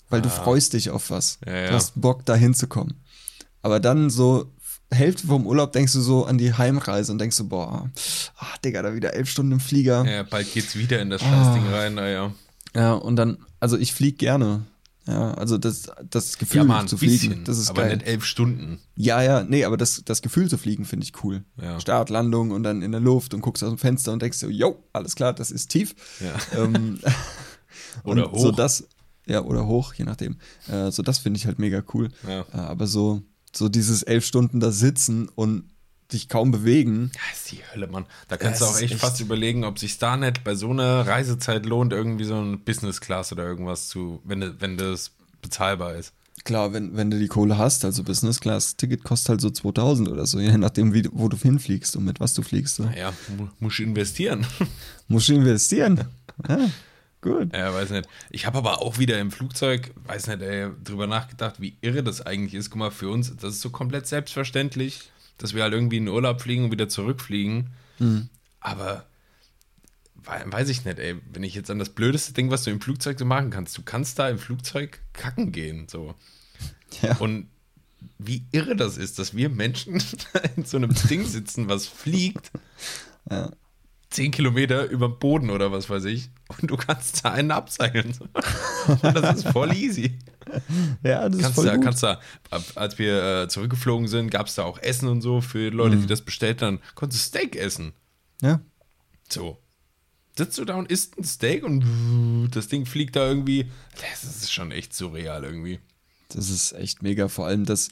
[0.09, 1.37] Weil du freust dich auf was.
[1.45, 1.49] Ah.
[1.49, 1.67] Ja, ja.
[1.69, 2.95] Du hast Bock, da hinzukommen.
[3.61, 4.51] Aber dann so
[4.91, 7.89] Hälfte vom Urlaub denkst du so an die Heimreise und denkst so, boah,
[8.37, 10.03] ach, Digga, da wieder elf Stunden im Flieger.
[10.05, 11.25] ja, bald geht's wieder in das Ah.
[11.53, 12.33] Scheißding rein, naja.
[12.75, 14.65] Ja, und dann, also ich flieg gerne.
[15.07, 17.97] Ja, also das, das Gefühl Ja, mal ein zu fliegen, bisschen, das ist aber geil.
[17.97, 18.79] nicht elf Stunden.
[18.95, 21.43] Ja, ja, nee, aber das, das Gefühl zu fliegen finde ich cool.
[21.59, 21.79] Ja.
[21.79, 24.47] Start, Landung und dann in der Luft und guckst aus dem Fenster und denkst so,
[24.47, 25.95] yo, alles klar, das ist tief.
[26.19, 26.59] Ja.
[26.63, 26.99] Ähm,
[28.03, 28.55] Oder und So hoch.
[28.55, 28.87] das,
[29.25, 30.37] ja, oder hoch, je nachdem.
[30.67, 32.09] Äh, so das finde ich halt mega cool.
[32.27, 32.41] Ja.
[32.53, 33.21] Äh, aber so,
[33.55, 35.63] so dieses elf Stunden da sitzen und
[36.13, 37.11] dich kaum bewegen.
[37.15, 38.05] Ja, ist die Hölle, Mann.
[38.27, 40.69] Da kannst Ja, du auch echt, echt- fast überlegen, ob sich da nicht bei so
[40.69, 45.95] einer Reisezeit lohnt, irgendwie so ein Business Class oder irgendwas zu, wenn, wenn das bezahlbar
[45.95, 46.13] ist.
[46.43, 50.09] Klar, wenn, wenn du die Kohle hast, also Business Class Ticket kostet halt so 2000
[50.09, 52.77] oder so, je nachdem, wie, wo du hinfliegst und mit was du fliegst.
[52.77, 52.83] So.
[52.85, 54.45] Naja, mu musst du investieren.
[55.07, 56.05] Musst du investieren.
[56.49, 56.57] Ja,
[57.21, 57.53] gut.
[57.53, 58.07] Ja, weiß nicht.
[58.31, 62.25] Ich habe aber auch wieder im Flugzeug, weiß nicht, ey, drüber nachgedacht, wie irre das
[62.25, 62.69] eigentlich ist.
[62.71, 65.11] Guck mal, für uns, das ist so komplett selbstverständlich,
[65.43, 67.69] dass wir halt irgendwie in den Urlaub fliegen und wieder zurückfliegen.
[67.99, 68.29] Mhm.
[68.59, 69.05] Aber
[70.15, 72.81] wei- weiß ich nicht, ey, wenn ich jetzt an das blödeste Ding, was du im
[72.81, 76.15] Flugzeug so machen kannst, du kannst da im Flugzeug kacken gehen, so.
[77.01, 77.15] Ja.
[77.17, 77.47] Und
[78.17, 79.95] wie irre das ist, dass wir Menschen
[80.55, 82.51] in so einem Ding sitzen, was fliegt,
[83.29, 83.51] Ja.
[84.11, 86.29] Zehn Kilometer über dem Boden oder was weiß ich,
[86.61, 88.13] und du kannst da einen abseilen.
[88.87, 90.17] Und das ist voll easy.
[91.03, 91.83] ja, das ist Kannst voll da, gut.
[91.85, 92.19] kannst da,
[92.75, 96.01] als wir äh, zurückgeflogen sind, gab es da auch Essen und so für Leute, Mhm.
[96.01, 96.79] die das bestellt haben.
[96.95, 97.93] Konntest du Steak essen.
[98.41, 98.59] ja.
[99.29, 99.57] So.
[100.37, 103.69] Sitzt du da und isst ein Steak und das Ding fliegt da irgendwie.
[104.01, 105.79] Das ist schon echt surreal irgendwie.
[106.29, 107.27] Das ist echt mega.
[107.27, 107.89] Vor allem, dass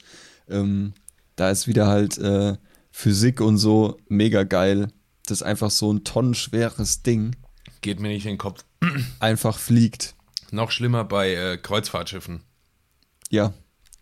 [0.48, 0.94] ähm,
[1.36, 2.56] da ist wieder halt äh,
[2.90, 4.88] Physik und so mega geil.
[5.30, 7.36] Das einfach so ein tonnenschweres Ding
[7.82, 8.64] Geht mir nicht in den Kopf.
[9.20, 10.14] einfach fliegt.
[10.50, 12.40] Noch schlimmer bei äh, Kreuzfahrtschiffen.
[13.30, 13.54] Ja,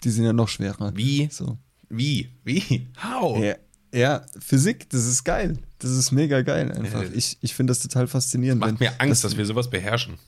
[0.05, 0.93] die sind ja noch schwerer.
[0.97, 1.29] Wie?
[1.31, 1.59] So.
[1.88, 2.31] Wie?
[2.45, 2.87] Wie?
[3.03, 3.38] How?
[3.43, 3.55] Ja,
[3.95, 5.59] ja, Physik, das ist geil.
[5.79, 7.05] Das ist mega geil einfach.
[7.12, 8.61] Ich, ich finde das total faszinierend.
[8.61, 10.19] Macht wenn- mir Angst, dass wir sowas beherrschen.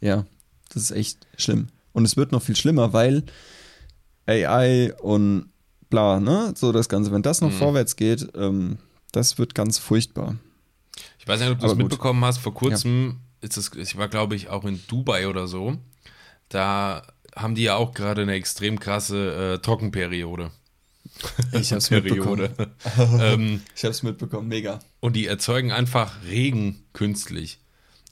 [0.00, 0.26] Ja,
[0.68, 1.68] das ist echt schlimm.
[1.92, 3.24] Und es wird noch viel schlimmer, weil
[4.26, 5.50] AI und
[5.90, 6.54] bla, ne?
[6.56, 7.48] So das Ganze, wenn das Mhm.
[7.48, 8.78] noch vorwärts geht, ähm,
[9.12, 10.36] das wird ganz furchtbar.
[11.18, 11.78] Ich weiß nicht, ob du es gut.
[11.82, 12.38] mitbekommen hast.
[12.38, 15.76] Vor kurzem ist es, ich war glaube ich auch in Dubai oder so.
[16.48, 20.50] Da haben die ja auch gerade eine extrem krasse äh, Trockenperiode.
[21.52, 22.52] Ich hab's Periode.
[23.20, 24.80] ähm, Ich hab's mitbekommen, mega.
[25.00, 27.58] und die erzeugen einfach Regen künstlich.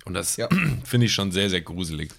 [0.04, 0.48] Und das Ja.
[0.84, 2.12] finde ich schon sehr, sehr gruselig.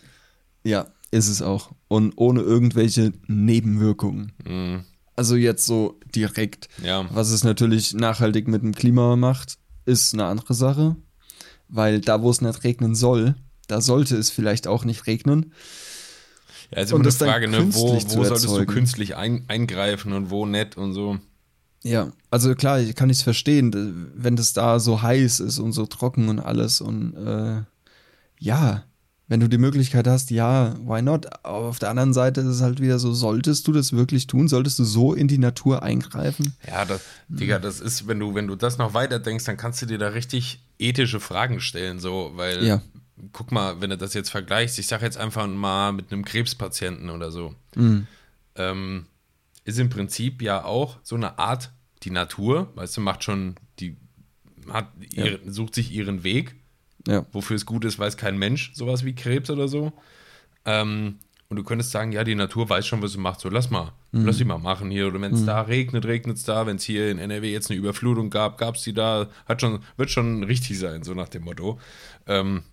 [0.64, 1.72] Ja, ist es auch.
[1.88, 4.32] Und ohne irgendwelche Nebenwirkungen.
[4.46, 4.84] Mhm.
[5.22, 6.68] Also jetzt so direkt.
[6.84, 7.06] Ja.
[7.14, 10.96] Was es natürlich nachhaltig mit dem Klima macht, ist eine andere Sache.
[11.68, 13.36] Weil da, wo es nicht regnen soll,
[13.68, 15.54] da sollte es vielleicht auch nicht regnen.
[16.74, 17.72] Ja, ist Und immer eine Frage, ne?
[17.72, 21.20] wo, wo solltest du künstlich ein, eingreifen und wo nicht und so.
[21.84, 25.86] Ja, also klar, ich kann es verstehen, wenn das da so heiß ist und so
[25.86, 27.62] trocken und alles und äh,
[28.40, 28.86] ja,
[29.32, 31.26] wenn du die Möglichkeit hast, ja, why not?
[31.46, 34.50] Aber auf der anderen Seite ist es halt wieder so, solltest du das wirklich tun?
[34.50, 36.54] Solltest du so in die Natur eingreifen?
[36.68, 39.82] Ja, das, Digga, das ist, wenn du, wenn du das noch weiter denkst, dann kannst
[39.82, 42.82] du dir da richtig ethische Fragen stellen, so, weil, Ja.
[43.32, 47.10] guck mal, wenn du das jetzt vergleichst, ich sag jetzt einfach mal mit einem Krebspatienten
[47.10, 48.08] oder so, Mhm.
[48.58, 49.06] ähm,
[49.64, 51.72] ist im Prinzip ja auch so eine Art,
[52.04, 53.96] die Natur, weißt du, macht schon, die
[54.70, 56.56] hat ihre, sucht sich ihren Weg,
[57.08, 59.92] Ja, wofür es gut ist, weiß kein Mensch, sowas wie Krebs oder so.
[60.66, 61.16] Ähm,
[61.50, 63.92] und du könntest sagen, ja, die Natur weiß schon, was sie macht, so lass mal,
[64.14, 65.08] lass sie mal machen hier.
[65.08, 66.66] Oder wenn es da regnet, regnet es da.
[66.66, 69.28] Wenn es hier in NRW jetzt eine Überflutung gab, gab es die da.
[69.48, 71.78] Hat schon, wird schon richtig sein, so nach dem Motto.
[72.26, 72.64] Ähm,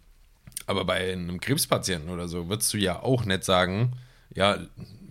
[0.67, 3.95] aber bei einem Krebspatienten oder so würdest du ja auch nicht sagen,
[4.35, 4.59] ja,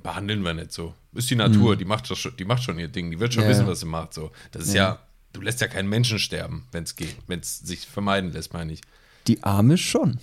[0.01, 0.93] behandeln wir nicht so.
[1.13, 3.49] Ist die Natur, die, macht schon, die macht schon ihr Ding, die wird schon Ja,
[3.49, 3.67] wissen, ja.
[3.67, 4.13] was sie macht.
[4.13, 4.31] So.
[4.51, 4.99] Das ist ja,
[5.33, 8.71] du lässt ja keinen Menschen sterben, wenn es geht, wenn es sich vermeiden lässt, meine
[8.71, 8.81] ich.
[9.27, 10.19] Die Amish schon.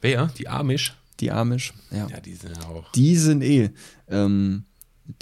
[0.00, 0.28] Wer?
[0.38, 0.94] Die Amish?
[1.20, 2.06] Die Amish, ja.
[2.08, 2.92] Ja, die sind ja auch.
[2.92, 3.70] Die sind eh,
[4.08, 4.64] ähm,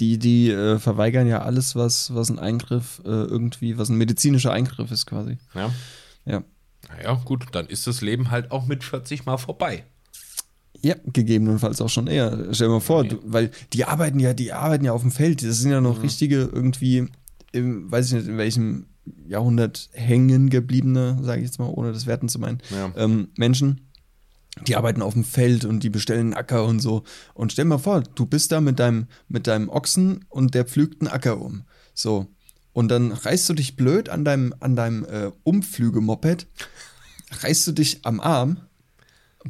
[0.00, 4.52] die, die äh, verweigern ja alles, was, was ein Eingriff äh, irgendwie, was ein medizinischer
[4.52, 5.38] Eingriff ist quasi.
[5.54, 5.72] Ja.
[6.24, 6.42] Ja.
[6.88, 9.84] Naja, gut, dann ist das Leben halt auch mit 40 mal vorbei.
[10.80, 12.48] Ja, gegebenenfalls auch schon eher.
[12.52, 15.42] Stell dir mal vor, du, weil die arbeiten ja, die arbeiten ja auf dem Feld.
[15.42, 17.06] Das sind ja noch richtige irgendwie,
[17.52, 18.86] im, weiß ich nicht, in welchem
[19.26, 22.92] Jahrhundert hängen gebliebene, sage ich jetzt mal, ohne das werten zu meinen, Ja.
[22.96, 23.80] ähm, Menschen.
[24.68, 27.02] Die arbeiten auf dem Feld und die bestellen einen Acker und so.
[27.34, 30.64] Und stell dir mal vor, du bist da mit deinem, mit deinem Ochsen und der
[30.64, 31.64] pflügt einen Acker um.
[31.92, 32.28] So.
[32.72, 36.46] Und dann reißt du dich blöd an deinem, an deinem äh, Umflügemoped,
[37.42, 38.58] reißt du dich am Arm,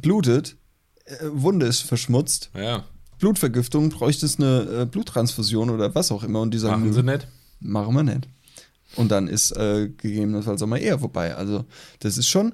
[0.01, 0.57] blutet,
[1.05, 2.83] äh, Wunde ist verschmutzt, Ja,
[3.19, 6.41] Blutvergiftung, bräuchtest eine äh, Bluttransfusion oder was auch immer.
[6.41, 7.27] Und die sagen, machen sie nicht.
[7.59, 8.27] machen wir nicht.
[8.95, 11.35] Und dann ist äh, gegebenenfalls auch mal eher vorbei.
[11.35, 11.65] Also,
[11.99, 12.53] das ist schon.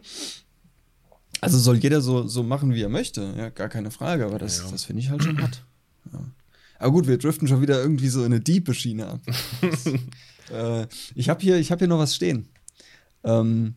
[1.40, 3.34] Also soll jeder so, so machen, wie er möchte.
[3.38, 4.26] Ja, gar keine Frage.
[4.26, 4.72] Aber das, Ja.
[4.72, 5.64] das finde ich halt schon hart.
[6.12, 6.20] Ja.
[6.80, 9.20] Aber gut, wir driften schon wieder irgendwie so in eine diepe Schiene ab.
[10.52, 12.48] äh, ich habe hier, ich hab hier noch was stehen.
[13.24, 13.76] Ähm,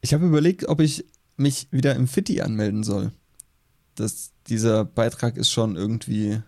[0.00, 1.04] ich habe überlegt, ob ich
[1.36, 3.12] mich wieder im Fitti anmelden soll.
[3.94, 6.40] Das, dieser Beitrag ist schon irgendwie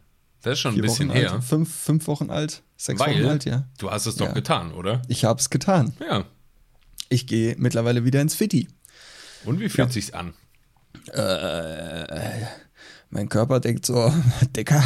[0.43, 1.33] Das ist schon ein bisschen Wochen her.
[1.33, 3.69] alt, fünf, fünf Wochen alt, sechs Wochen Weil alt, ja.
[3.79, 4.33] du hast es doch Ja.
[4.33, 5.03] getan, oder?
[5.09, 5.95] Ich habe es getan.
[6.01, 6.25] Ja.
[7.09, 8.69] Ich gehe mittlerweile wieder ins Fitti.
[9.45, 10.35] Und wie fühlt sich's an?
[11.13, 12.47] Äh,
[13.11, 14.13] mein Körper denkt so,
[14.57, 14.83] Dicker,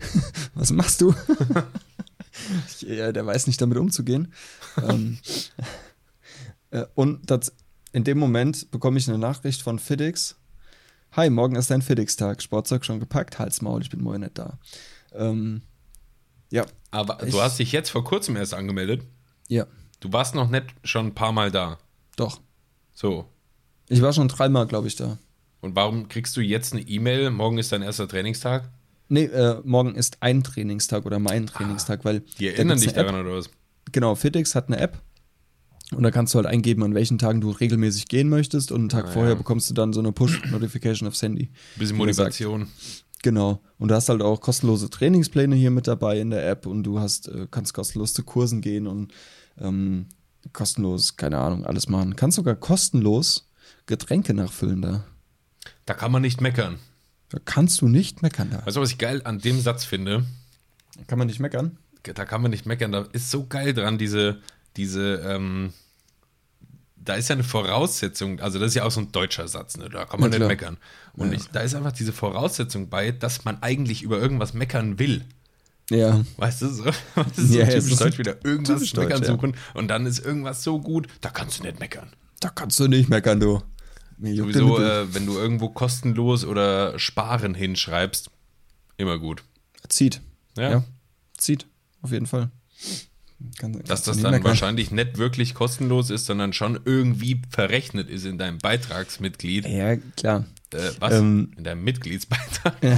[0.54, 1.14] was machst du?
[2.68, 4.32] ich, ja, der weiß nicht damit umzugehen.
[4.82, 5.18] ähm,
[6.70, 7.52] äh, und das,
[7.92, 10.36] in dem Moment bekomme ich eine Nachricht von FedEx.
[11.16, 12.42] Hi, morgen ist dein FedEx-Tag.
[12.42, 13.38] Sportzeug schon gepackt?
[13.38, 14.58] Halsmaul, ich bin morgen nicht da.
[15.12, 15.62] Ähm,
[16.50, 16.66] ja.
[16.90, 19.02] Aber ich, du hast dich jetzt vor kurzem erst angemeldet?
[19.46, 19.66] Ja.
[20.00, 21.78] Du warst noch nicht schon ein paar Mal da?
[22.16, 22.40] Doch.
[22.94, 23.26] So.
[23.88, 25.18] Ich war schon dreimal, glaube ich, da.
[25.60, 27.30] Und warum kriegst du jetzt eine E-Mail?
[27.30, 28.68] Morgen ist dein erster Trainingstag?
[29.08, 32.20] Nee, äh, morgen ist ein Trainingstag oder mein Trainingstag, ah, weil.
[32.40, 33.50] Die erinnern dich daran oder was?
[33.92, 35.00] Genau, FitX hat eine App.
[35.94, 38.72] Und da kannst du halt eingeben, an welchen Tagen du regelmäßig gehen möchtest.
[38.72, 39.38] Und einen Tag ah, vorher ja.
[39.38, 41.50] bekommst du dann so eine Push-Notification aufs Handy.
[41.76, 42.68] Bisschen Motivation.
[43.22, 43.62] Genau.
[43.78, 47.00] Und du hast halt auch kostenlose Trainingspläne hier mit dabei in der App und du
[47.00, 49.14] hast, äh, kannst kostenlos zu Kursen gehen und
[49.58, 50.06] ähm,
[50.52, 52.16] kostenlos, keine Ahnung, alles machen.
[52.16, 53.48] Kannst sogar kostenlos
[53.86, 55.04] Getränke nachfüllen da.
[55.86, 56.78] Da kann man nicht meckern.
[57.30, 58.50] Da kannst du nicht meckern.
[58.50, 58.66] Da.
[58.66, 60.26] Weißt du, was ich geil an dem Satz finde?
[60.96, 61.78] Da kann man nicht meckern.
[62.02, 62.92] Da kann man nicht meckern.
[62.92, 64.42] Da ist so geil dran, diese,
[64.76, 65.72] diese, ähm,
[67.04, 69.88] da ist ja eine Voraussetzung, also das ist ja auch so ein deutscher Satz, ne?
[69.88, 70.78] da kann man ja, nicht meckern.
[71.14, 71.38] Und ja.
[71.38, 75.24] ich, da ist einfach diese Voraussetzung bei, dass man eigentlich über irgendwas meckern will.
[75.90, 76.24] Ja.
[76.38, 79.88] Weißt du, so, das ist so ja, typisch Deutsch wieder, irgendwas meckern Deutsch, suchen und
[79.88, 82.10] dann ist irgendwas so gut, da kannst du nicht meckern.
[82.40, 83.62] Da kannst du nicht meckern, du.
[84.18, 88.30] Sowieso, äh, wenn du irgendwo kostenlos oder sparen hinschreibst,
[88.96, 89.42] immer gut.
[89.88, 90.20] Zieht.
[90.56, 90.70] Ja.
[90.70, 90.84] ja.
[91.36, 91.66] Zieht,
[92.00, 92.50] auf jeden Fall.
[93.58, 98.38] Kann, Dass das dann wahrscheinlich nicht wirklich kostenlos ist, sondern schon irgendwie verrechnet ist in
[98.38, 99.66] deinem Beitragsmitglied.
[99.66, 100.44] Ja, klar.
[100.72, 101.14] Äh, was?
[101.14, 102.76] Ähm, in deinem Mitgliedsbeitrag.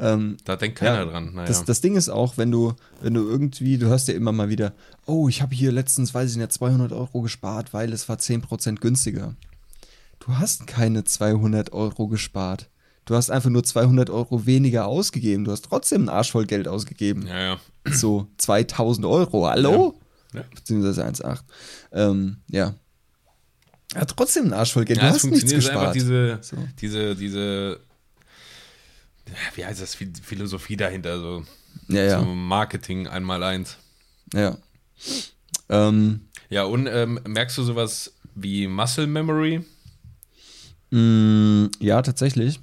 [0.00, 1.32] Ähm, da denkt keiner ja, dran.
[1.34, 1.48] Naja.
[1.48, 4.48] Das, das, Ding ist auch, wenn du, wenn du irgendwie, du hörst ja immer mal
[4.48, 4.72] wieder,
[5.06, 8.76] oh, ich habe hier letztens, weiß ich nicht, 200 Euro gespart, weil es war 10%
[8.76, 9.34] günstiger.
[10.20, 12.68] Du hast keine 200 Euro gespart.
[13.08, 15.46] Du hast einfach nur 200 Euro weniger ausgegeben.
[15.46, 17.26] Du hast trotzdem einen Arsch voll Geld ausgegeben.
[17.26, 17.60] Ja, ja.
[17.90, 19.46] So 2000 Euro.
[19.48, 19.98] Hallo?
[20.34, 20.40] Ja.
[20.40, 20.46] ja.
[20.54, 21.38] Beziehungsweise 1,8.
[21.92, 22.74] Ähm, ja.
[23.94, 24.98] Ja, trotzdem einen Arsch voll Geld.
[24.98, 25.94] Ja, du hast nichts gespart.
[25.94, 26.58] Diese, so.
[26.78, 27.80] diese, diese
[29.54, 31.44] wie heißt das, Philosophie dahinter, so,
[31.88, 32.20] ja, ja.
[32.20, 33.78] so Marketing einmal eins.
[34.34, 34.58] Ja.
[35.70, 39.64] Ähm, ja, und ähm, merkst du sowas wie Muscle Memory?
[40.90, 42.60] Mm, ja, tatsächlich.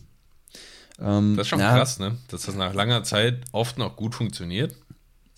[0.99, 1.75] Ähm, das ist schon ja.
[1.75, 2.17] krass, ne?
[2.29, 4.75] Dass das nach langer Zeit oft noch gut funktioniert.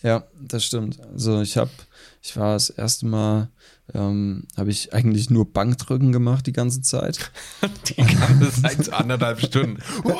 [0.03, 0.99] Ja, das stimmt.
[1.11, 1.71] Also ich habe,
[2.21, 3.49] ich war das erste Mal,
[3.93, 7.31] ähm, habe ich eigentlich nur Bankdrücken gemacht die ganze Zeit.
[7.87, 9.81] die ganze Zeit so anderthalb Stunden.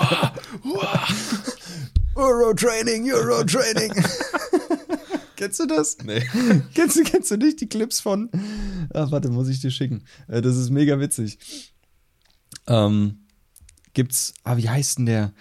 [2.16, 3.94] Euro-Training, Euro-Training.
[5.36, 5.98] kennst du das?
[6.04, 6.28] Nee.
[6.74, 8.32] kennst, du, kennst du nicht die Clips von?
[8.92, 10.04] Ach, warte, muss ich dir schicken.
[10.28, 11.38] Äh, das ist mega witzig.
[12.66, 13.27] Ähm,
[13.98, 15.34] gibt's, ah, wie heißt denn der?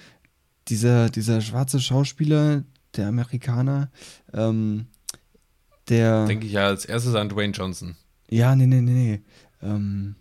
[0.68, 2.64] Dieser, dieser schwarze Schauspieler,
[2.96, 3.90] der Amerikaner,
[4.32, 4.86] ähm,
[5.88, 6.26] der.
[6.26, 7.96] Denke ich ja als erstes an Dwayne Johnson.
[8.30, 9.22] Ja, nee, nee, nee, nee.
[9.62, 10.16] Ähm,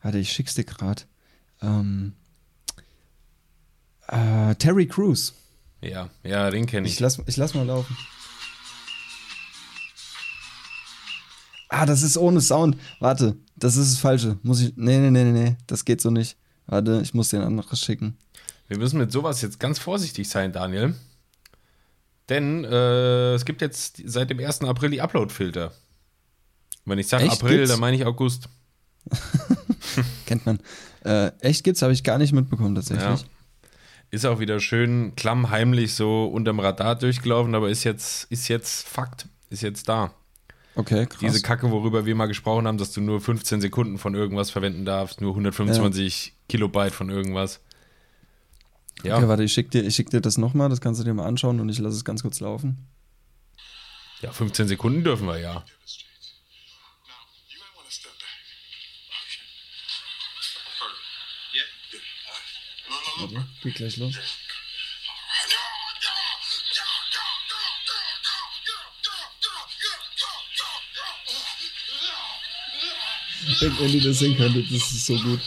[0.00, 1.06] warte, ich schick's dir grad.
[1.60, 2.14] Ähm,
[4.08, 5.34] äh, Terry Crews.
[5.82, 6.94] Ja, ja, den kenne ich.
[6.94, 7.94] Ich lass, ich lass mal laufen.
[11.68, 12.78] Ah, das ist ohne Sound.
[12.98, 14.38] Warte, das ist das Falsche.
[14.42, 14.72] Muss ich.
[14.76, 16.38] Nee, nee, nee, nee, das geht so nicht.
[16.66, 18.16] Warte, ich muss dir ein anderes schicken.
[18.68, 20.94] Wir müssen mit sowas jetzt ganz vorsichtig sein, Daniel.
[22.28, 24.62] Denn äh, es gibt jetzt seit dem 1.
[24.62, 25.72] April die Upload-Filter.
[26.86, 27.70] Wenn ich sage April, gibt's?
[27.70, 28.48] dann meine ich August.
[30.26, 30.58] Kennt man.
[31.04, 33.20] Äh, echt gibt's, habe ich gar nicht mitbekommen tatsächlich.
[33.20, 33.26] Ja.
[34.10, 39.26] Ist auch wieder schön klammheimlich so unterm Radar durchgelaufen, aber ist jetzt, ist jetzt Fakt,
[39.50, 40.12] ist jetzt da.
[40.76, 41.18] Okay, krass.
[41.20, 44.84] Diese Kacke, worüber wir mal gesprochen haben, dass du nur 15 Sekunden von irgendwas verwenden
[44.84, 46.32] darfst, nur 125 ja.
[46.48, 47.60] Kilobyte von irgendwas.
[49.02, 49.16] Ja.
[49.16, 51.60] Okay, warte, ich schicke dir, schick dir das nochmal, das kannst du dir mal anschauen
[51.60, 52.86] und ich lasse es ganz kurz laufen.
[54.22, 55.64] Ja, 15 Sekunden dürfen wir ja.
[63.18, 64.14] Warte, geht gleich los.
[73.60, 75.40] Wenn, wenn ihr das sehen könntet, das ist so gut.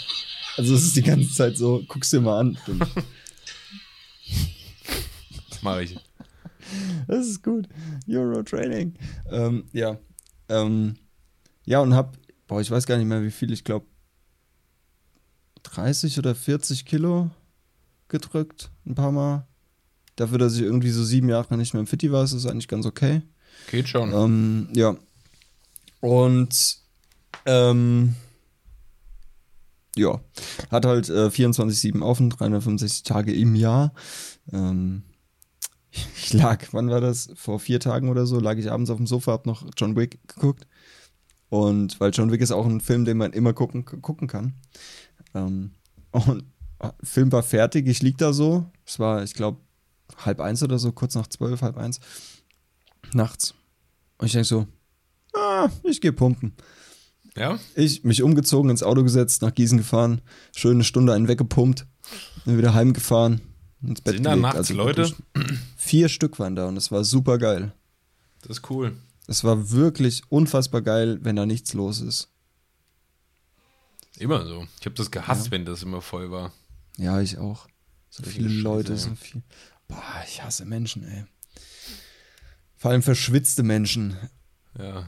[0.57, 2.57] Also es ist die ganze Zeit so, guck's dir mal an.
[5.49, 5.97] das mache ich.
[7.07, 7.67] Das ist gut.
[8.09, 8.95] Euro Training.
[9.31, 9.97] Ähm, ja.
[10.49, 10.95] Ähm,
[11.65, 12.17] ja, und hab,
[12.47, 13.85] boah, ich weiß gar nicht mehr, wie viel, ich glaube
[15.63, 17.29] 30 oder 40 Kilo
[18.07, 19.47] gedrückt, ein paar Mal.
[20.15, 22.67] Dafür, dass ich irgendwie so sieben Jahre nicht mehr im Fitti war, ist das eigentlich
[22.67, 23.21] ganz okay.
[23.69, 24.11] Geht schon.
[24.11, 24.95] Ähm, ja.
[25.99, 26.77] Und
[27.45, 28.15] ähm,
[29.97, 30.21] ja,
[30.69, 33.93] hat halt äh, 24-7 offen, 365 Tage im Jahr.
[34.51, 35.03] Ähm,
[35.91, 37.29] ich lag, wann war das?
[37.35, 40.19] Vor vier Tagen oder so, lag ich abends auf dem Sofa, hab noch John Wick
[40.27, 40.67] geguckt.
[41.49, 44.53] Und weil John Wick ist auch ein Film, den man immer gucken, gucken kann.
[45.33, 45.71] Ähm,
[46.11, 46.43] und
[46.79, 48.65] äh, Film war fertig, ich lieg da so.
[48.85, 49.59] Es war, ich glaube,
[50.17, 51.99] halb eins oder so, kurz nach zwölf, halb eins.
[53.13, 53.53] Nachts.
[54.17, 54.67] Und ich denke so,
[55.33, 56.53] ah, ich gehe pumpen.
[57.37, 57.59] Ja?
[57.75, 60.21] Ich mich umgezogen, ins Auto gesetzt, nach Gießen gefahren,
[60.55, 61.85] schöne Stunde einen weggepumpt,
[62.45, 63.41] dann wieder heimgefahren,
[63.81, 65.13] ins Bett Sind da nachts Also Leute?
[65.77, 67.73] Vier Stück waren da und es war super geil.
[68.41, 68.95] Das ist cool.
[69.27, 72.29] Es war wirklich unfassbar geil, wenn da nichts los ist.
[74.17, 74.65] Immer so.
[74.79, 76.51] Ich habe das gehasst, wenn das immer voll war.
[76.97, 77.67] Ja, ich auch.
[78.09, 79.43] So viele Scheiße, Leute, so viel.
[79.87, 81.25] Boah, ich hasse Menschen, ey.
[82.77, 84.17] Vor allem verschwitzte Menschen.
[84.79, 85.07] Ja.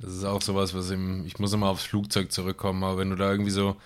[0.00, 3.16] Das ist auch sowas, was im, ich muss immer aufs Flugzeug zurückkommen, aber wenn du
[3.16, 3.76] da irgendwie so,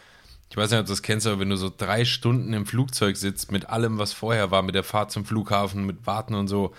[0.51, 3.17] ich weiß nicht, ob du das kennst, aber wenn du so drei Stunden im Flugzeug
[3.17, 6.73] sitzt mit allem, was vorher war, mit der Fahrt zum Flughafen, mit Warten und so,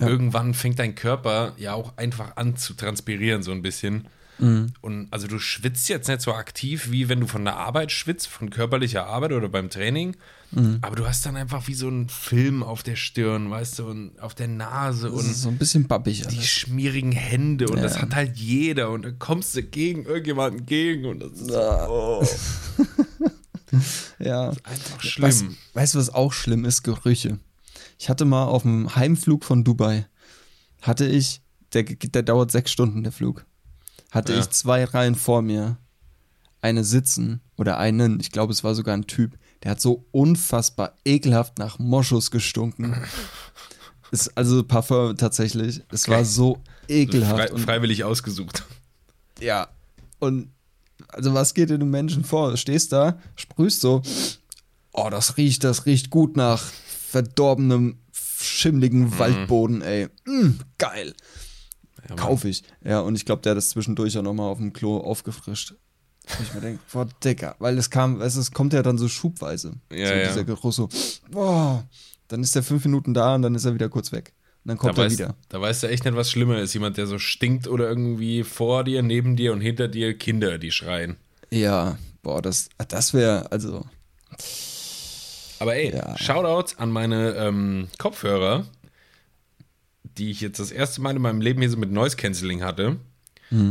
[0.00, 4.06] irgendwann fängt dein Körper ja auch einfach an zu transpirieren, so ein bisschen.
[4.80, 8.28] Und also du schwitzt jetzt nicht so aktiv, wie wenn du von der Arbeit schwitzt,
[8.28, 10.16] von körperlicher Arbeit oder beim Training.
[10.80, 14.18] Aber du hast dann einfach wie so einen Film auf der Stirn, weißt du, und
[14.18, 16.46] auf der Nase Das und ist so ein bisschen babbig die alles.
[16.48, 18.02] schmierigen Hände und das Ja.
[18.02, 22.26] hat halt jeder und dann kommst du gegen irgendjemanden gegen und das ist so, oh,
[24.18, 24.50] Ja.
[24.64, 25.56] einfach Weißt, schlimm.
[25.74, 26.82] weißt du, was auch schlimm ist?
[26.82, 27.38] Gerüche.
[27.98, 30.06] Ich hatte mal auf dem Heimflug von Dubai,
[30.82, 31.42] hatte ich,
[31.74, 33.44] der, der dauert sechs Stunden, der Flug,
[34.10, 34.38] hatte Ja.
[34.40, 35.76] ich zwei Reihen vor mir,
[36.60, 40.94] eine sitzen oder einen, ich glaube, es war sogar ein Typ, der hat so unfassbar
[41.04, 42.96] ekelhaft nach Moschus gestunken.
[44.10, 45.82] ist also Parfum tatsächlich.
[45.90, 47.34] Es war so ekelhaft.
[47.34, 48.64] Frei, und freiwillig ausgesucht.
[49.40, 49.68] ja.
[50.18, 50.50] Und
[51.08, 52.50] also was geht in den Menschen vor?
[52.50, 54.02] Du stehst da, sprühst so,
[54.92, 60.08] oh, das riecht, das riecht gut nach verdorbenem, schimmligen Waldboden, ey.
[60.26, 61.14] Mm, geil.
[62.02, 62.16] Ja, Mann.
[62.16, 62.62] Kauf ich.
[62.84, 65.74] Ja, und ich glaube, der hat das zwischendurch auch nochmal auf dem Klo aufgefrischt.
[66.36, 69.08] Wo ich mir denke, boah, Dicker, weil es kam, du, es kommt ja dann so
[69.08, 69.72] schubweise.
[69.90, 70.28] Ja, so ja.
[70.28, 70.88] dieser Geruch so,
[71.30, 71.84] boah,
[72.28, 74.32] dann ist er fünf Minuten da und dann ist er wieder kurz weg.
[74.64, 75.34] Und dann Da kommt er weißt, wieder.
[75.48, 76.74] da weißt du echt nicht, was schlimmer ist.
[76.74, 80.70] Jemand, der so stinkt oder irgendwie vor dir, neben dir und hinter dir Kinder, die
[80.70, 81.16] schreien.
[81.50, 83.86] Ja, boah, das, das wäre, also,
[85.60, 86.16] Aber ey, Ja.
[86.18, 88.66] Shoutouts an meine ähm, Kopfhörer,
[90.02, 92.96] die ich jetzt das erste Mal in meinem Leben hier so mit Noise Cancelling hatte.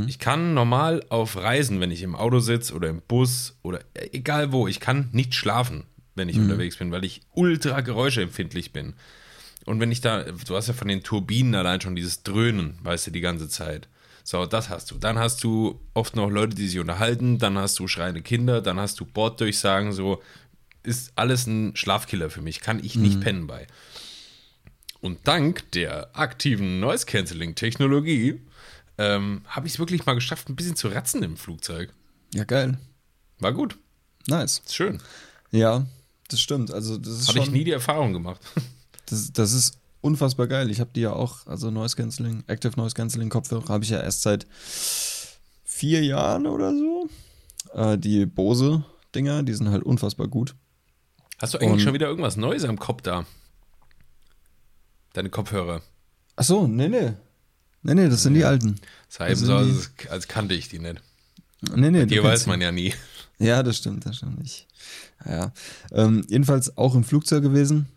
[0.07, 4.09] Ich kann normal auf Reisen, wenn ich im Auto sitze oder im Bus oder äh,
[4.11, 5.83] egal wo, ich kann nicht schlafen,
[6.15, 8.95] wenn ich unterwegs bin, weil ich ultra geräuscheempfindlich bin.
[9.65, 13.07] Und wenn ich da, du hast ja von den Turbinen allein schon dieses Dröhnen, weißt
[13.07, 13.87] du, die ganze Zeit.
[14.23, 14.95] So, das hast du.
[14.95, 18.79] Dann hast du oft noch Leute, die sich unterhalten, dann hast du schreiende Kinder, dann
[18.79, 20.21] hast du Borddurchsagen, so
[20.83, 23.67] ist alles ein Schlafkiller für mich, kann ich nicht pennen bei.
[25.01, 28.41] Und dank der aktiven Noise-Canceling-Technologie
[28.97, 31.93] ähm, habe ich es wirklich mal geschafft, ein bisschen zu ratzen im Flugzeug.
[32.33, 32.77] ja, geil.
[33.39, 33.77] War gut,
[34.27, 34.59] Nice.
[34.65, 34.99] ist schön.
[35.51, 35.85] Ja,
[36.29, 36.71] das stimmt.
[36.71, 38.41] Also, das ist Habe schon, ich nie die Erfahrung gemacht.
[39.05, 40.69] das, das ist unfassbar geil.
[40.71, 44.01] Ich habe die ja auch, also Noise Cancelling, Active Noise Cancelling Kopfhörer habe ich ja
[44.01, 44.45] erst seit
[45.63, 47.09] vier Jahren oder so.
[47.73, 48.83] Äh, die Bose
[49.15, 50.55] Dinger, die sind halt unfassbar gut.
[51.39, 53.25] Hast du eigentlich Und- schon wieder irgendwas Neues am Kopf da?
[55.13, 55.81] Deine Kopfhörer.
[56.35, 57.13] Ach so, nee, nee.
[57.87, 58.75] Nee, nee, das sind die alten.
[59.09, 61.01] Das heißt, so, die- als, als kannte ich die nicht.
[61.73, 62.49] Nee, nee, Dir kennst weiß die.
[62.49, 62.93] man ja nie.
[63.39, 64.39] Ja, das stimmt, das stimmt.
[64.43, 64.67] Ich,
[65.25, 65.51] ja.
[65.91, 67.87] Ähm, jedenfalls auch im Flugzeug gewesen.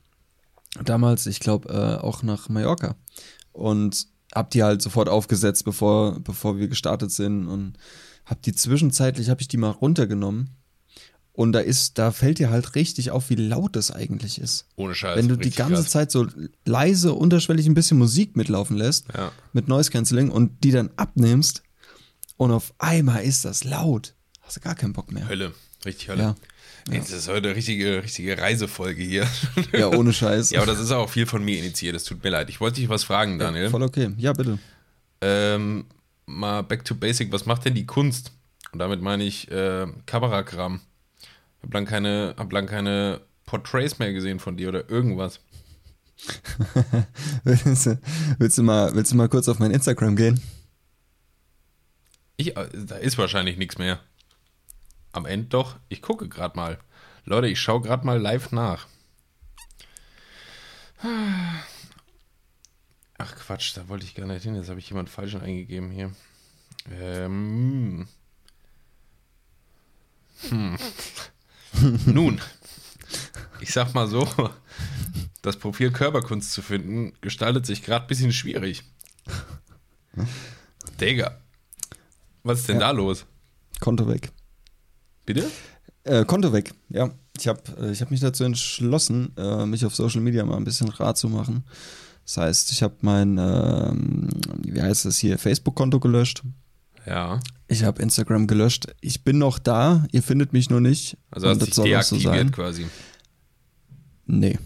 [0.85, 2.95] Damals, ich glaube, äh, auch nach Mallorca.
[3.53, 7.49] Und hab die halt sofort aufgesetzt, bevor, bevor wir gestartet sind.
[7.49, 7.73] Und
[8.27, 10.51] hab die zwischenzeitlich, habe ich die mal runtergenommen.
[11.41, 14.67] Und da ist, da fällt dir halt richtig auf, wie laut das eigentlich ist.
[14.77, 15.17] Ohne Scheiß.
[15.17, 15.89] Wenn du die ganze krass.
[15.91, 16.27] Zeit so
[16.67, 19.33] leise, unterschwellig ein bisschen Musik mitlaufen lässt, Ja.
[19.55, 21.63] mit Noise Cancelling und die dann abnimmst
[22.37, 25.27] und auf einmal ist das laut, hast du gar keinen Bock mehr.
[25.31, 25.55] Hölle.
[25.87, 26.23] Richtig Hölle.
[26.23, 26.35] Ja.
[26.91, 29.27] Ey, Das ist heute eine richtige, richtige Reisefolge hier.
[29.73, 30.51] Ja, ohne Scheiß.
[30.51, 31.97] ja, aber das ist auch viel von mir initiiert.
[31.97, 32.51] Es tut mir leid.
[32.51, 33.71] Ich wollte dich was fragen, Daniel.
[33.71, 34.13] Voll okay.
[34.19, 34.59] Ja, bitte.
[35.23, 35.87] Ähm,
[36.27, 37.33] mal back to basic.
[37.33, 38.33] Was macht denn die Kunst?
[38.73, 40.81] Und damit meine ich äh, Kamerakram.
[41.63, 45.41] Hab lang keine, hab lang keine Portraits mehr gesehen von dir oder irgendwas.
[47.45, 47.99] willst, du,
[48.39, 50.41] willst, du mal, willst du mal kurz auf mein Instagram gehen?
[52.37, 54.01] Ich, äh, da ist wahrscheinlich nichts mehr.
[55.13, 55.77] Am Ende doch.
[55.89, 56.79] Ich gucke gerade mal.
[57.25, 58.87] Leute, ich schaue gerade mal live nach.
[63.19, 64.55] Ach Quatsch, da wollte ich gar nicht hin.
[64.55, 66.13] Jetzt habe ich jemand falschen eingegeben hier.
[66.91, 68.09] Ähm.
[72.07, 72.41] Nun,
[73.61, 74.29] ich sag mal so,
[75.43, 78.83] das Profil Körperkunst zu finden, gestaltet sich gerade ein bisschen schwierig.
[81.01, 81.39] Digga,
[82.43, 82.89] was ist denn Ja.
[82.89, 83.25] da los?
[83.81, 84.33] Konto weg.
[85.25, 85.51] Bitte?
[86.05, 87.11] Äh, Konto weg, ja.
[87.39, 90.65] Ich habe äh, ich hab mich dazu entschlossen, äh, mich auf Social Media mal ein
[90.65, 91.65] bisschen rar zu machen.
[92.27, 94.29] Das heißt, ich habe mein, ähm,
[94.63, 96.43] wie heißt das hier, Facebook-Konto gelöscht.
[97.11, 98.87] Ja, Ich habe Instagram gelöscht.
[99.01, 101.17] Ich bin noch da, ihr findet mich nur nicht.
[101.33, 102.53] also hast so deaktiviert sein.
[102.53, 102.87] quasi.
[104.27, 104.59] Nee.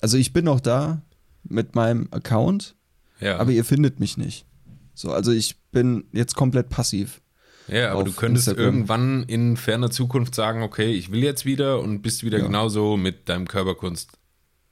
[0.00, 1.02] Also ich bin noch da
[1.42, 2.76] mit meinem Account,
[3.20, 4.46] Ja, aber ihr findet mich nicht.
[4.94, 7.20] So, also ich bin jetzt komplett passiv.
[7.66, 8.74] ja aber du könntest Instagram.
[8.74, 12.46] irgendwann in ferner Zukunft sagen, okay, ich will jetzt wieder und bist wieder Ja.
[12.46, 14.18] genauso mit deinem Körperkunst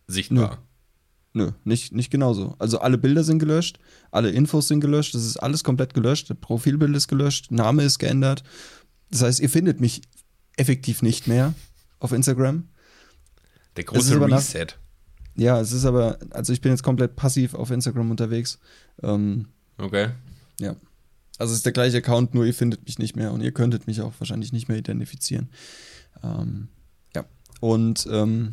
[0.06, 0.58] sichtbar.
[1.32, 2.56] Nö, nicht, nicht genauso.
[2.58, 3.78] Also alle Bilder sind gelöscht,
[4.10, 7.98] alle Infos sind gelöscht, das ist alles komplett gelöscht, das Profilbild ist gelöscht, Name ist
[7.98, 8.42] geändert.
[9.10, 10.02] Das heißt, ihr findet mich
[10.56, 11.54] effektiv nicht mehr
[12.00, 12.68] auf Instagram.
[13.76, 14.66] Der große Reset.
[15.36, 18.58] Ja, es ist aber, also ich bin jetzt komplett passiv auf Instagram unterwegs.
[19.02, 19.46] Ähm,
[19.78, 20.10] Okay.
[20.60, 20.76] ja.
[21.38, 23.86] Also es ist der gleiche Account, nur ihr findet mich nicht mehr und ihr könntet
[23.86, 25.48] mich auch wahrscheinlich nicht mehr identifizieren.
[26.22, 26.68] Ähm,
[27.16, 27.24] ja.
[27.60, 28.52] Und ähm,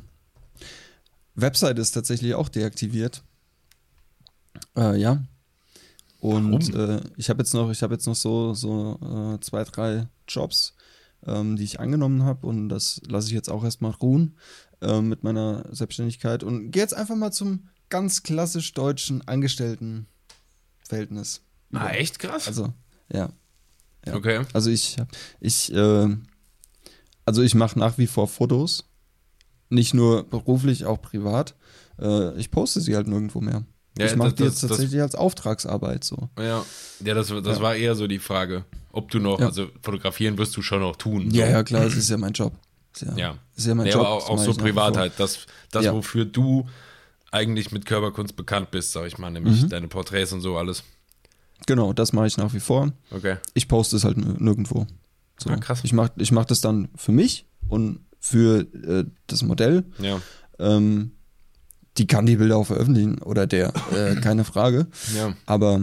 [1.37, 3.23] Website ist tatsächlich auch deaktiviert.
[4.75, 5.23] Äh, ja.
[6.19, 10.07] Und äh, ich habe jetzt noch, ich habe jetzt noch so, so äh, zwei, drei
[10.27, 10.73] Jobs,
[11.25, 14.35] ähm, die ich angenommen habe und das lasse ich jetzt auch erstmal ruhen
[14.81, 21.41] äh, mit meiner Selbstständigkeit und gehe jetzt einfach mal zum ganz klassisch deutschen Angestelltenverhältnis.
[21.71, 22.47] Ah, echt krass?
[22.47, 22.73] Also,
[23.13, 23.29] ja.
[24.05, 24.15] ja.
[24.15, 24.43] okay.
[24.53, 24.97] Also ich,
[25.39, 26.17] ich, äh,
[27.25, 28.85] also ich mache nach wie vor Fotos.
[29.69, 31.55] Nicht nur beruflich, auch privat.
[31.99, 33.63] Äh, ich poste sie halt nirgendwo mehr.
[33.97, 36.29] Ja, ich mache das- die das- jetzt das- tatsächlich als Auftragsarbeit so.
[36.37, 36.63] Ja,
[37.03, 37.61] ja das, das Ja.
[37.61, 39.47] war eher so die Frage, ob du noch, Ja.
[39.47, 41.31] also fotografieren wirst du schon noch tun.
[41.31, 41.51] Ja, so.
[41.51, 42.53] ja, klar, es ist ja mein Job.
[42.93, 43.37] Ist ja, Ja.
[43.55, 44.01] Ist ja mein Ja, Job.
[44.01, 45.13] aber auch, das auch so privat halt.
[45.17, 45.39] Das,
[45.71, 45.93] das Ja.
[45.93, 46.67] wofür du
[47.31, 49.69] eigentlich mit Körperkunst bekannt bist, sag ich mal, nämlich Mhm.
[49.69, 50.83] deine Porträts und so alles.
[51.65, 52.91] Genau, das mache ich nach wie vor.
[53.11, 53.37] Okay.
[53.55, 54.85] Ich poste es halt nir- nirgendwo.
[55.39, 55.49] So.
[55.49, 55.81] Ah, krass.
[55.83, 57.99] Ich mache ich mach das dann für mich und
[58.29, 59.83] für äh, das Modell.
[59.99, 60.21] Ja.
[60.59, 61.11] Ähm,
[61.97, 64.87] die kann die Bilder auch veröffentlichen oder der, äh, keine Frage.
[65.15, 65.35] Ja.
[65.45, 65.81] Aber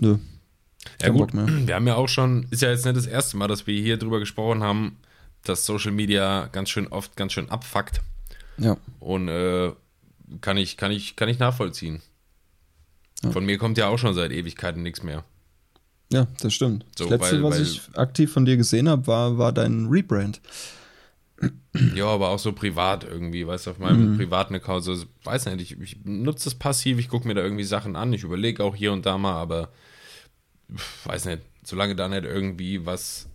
[0.00, 0.16] nö,
[1.00, 1.32] Ja, gut.
[1.66, 3.96] Wir haben ja auch schon, ist ja jetzt nicht das erste Mal, dass wir hier
[3.98, 4.96] drüber gesprochen haben,
[5.44, 8.00] dass Social Media ganz schön oft ganz schön abfuckt.
[8.58, 8.76] ja.
[9.00, 9.72] Und äh,
[10.40, 12.00] kann ich, kann ich, kann ich nachvollziehen.
[13.22, 13.30] Ja.
[13.32, 15.24] Von mir kommt ja auch schon seit Ewigkeiten nichts mehr.
[16.12, 16.84] Ja, das stimmt.
[16.96, 19.86] So, das letzte, weil- was weil- ich aktiv von dir gesehen habe, war, war dein
[19.86, 20.40] Rebrand.
[21.94, 24.16] Ja, aber auch so privat irgendwie, weißt du, auf meinem Mhm.
[24.16, 27.64] privaten Account, so, weiß nicht, ich, ich nutze das passiv, ich gucke mir da irgendwie
[27.64, 29.70] Sachen an, ich überlege auch hier und da mal, aber
[31.04, 33.28] weiß nicht, solange da nicht irgendwie was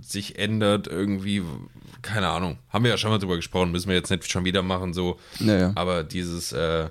[0.00, 1.42] sich ändert, irgendwie,
[2.02, 4.62] keine Ahnung, haben wir ja schon mal drüber gesprochen, müssen wir jetzt nicht schon wieder
[4.62, 5.72] machen, so, Naja.
[5.74, 6.88] aber dieses äh,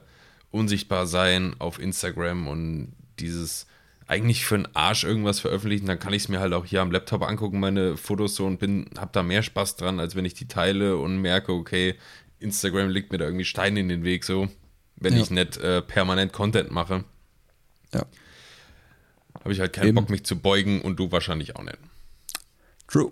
[0.52, 3.66] unsichtbar sein auf Instagram und dieses
[4.10, 6.91] eigentlich für einen Arsch irgendwas veröffentlichen, dann kann ich es mir halt auch hier am
[6.91, 10.34] Laptop angucken, meine Fotos so und bin, hab da mehr Spaß dran, als wenn ich
[10.34, 11.95] die teile und merke, okay,
[12.39, 14.47] Instagram legt mir da irgendwie Steine in den Weg, so,
[14.95, 15.22] wenn Ja.
[15.22, 17.03] ich nicht äh, permanent Content mache.
[17.93, 18.05] Ja.
[19.43, 19.95] Habe ich halt keinen Eben.
[19.95, 21.78] Bock, mich zu beugen und du wahrscheinlich auch nicht.
[22.88, 23.12] True.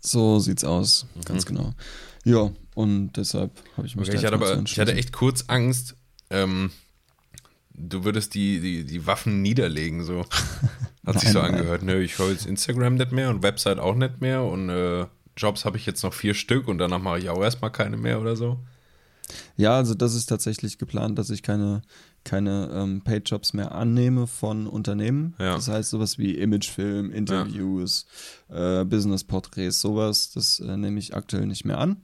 [0.00, 1.72] So sieht's aus, ganz genau.
[2.24, 4.14] Ja, und deshalb habe ich mich Mhm.
[4.14, 5.94] Okay, ich hatte aber, ich hatte echt kurz Angst,
[6.30, 6.72] ähm,
[7.88, 10.24] du würdest die, die, die Waffen niederlegen, so.
[11.06, 11.82] Hat sich so angehört.
[11.82, 15.06] Nö, ich höre jetzt Instagram nicht mehr und Website auch nicht mehr und äh,
[15.36, 18.20] Jobs habe ich jetzt noch vier Stück und danach mache ich auch erstmal keine mehr
[18.20, 18.58] oder so.
[19.56, 21.82] Ja, also das ist tatsächlich geplant, dass ich keine,
[22.24, 25.34] keine ähm, Paid-Jobs mehr annehme von Unternehmen.
[25.38, 25.54] Ja.
[25.54, 28.06] Das heißt sowas wie Imagefilm, Interviews,
[28.48, 32.02] äh, Business-Porträts, sowas, das äh, nehme ich aktuell nicht mehr an.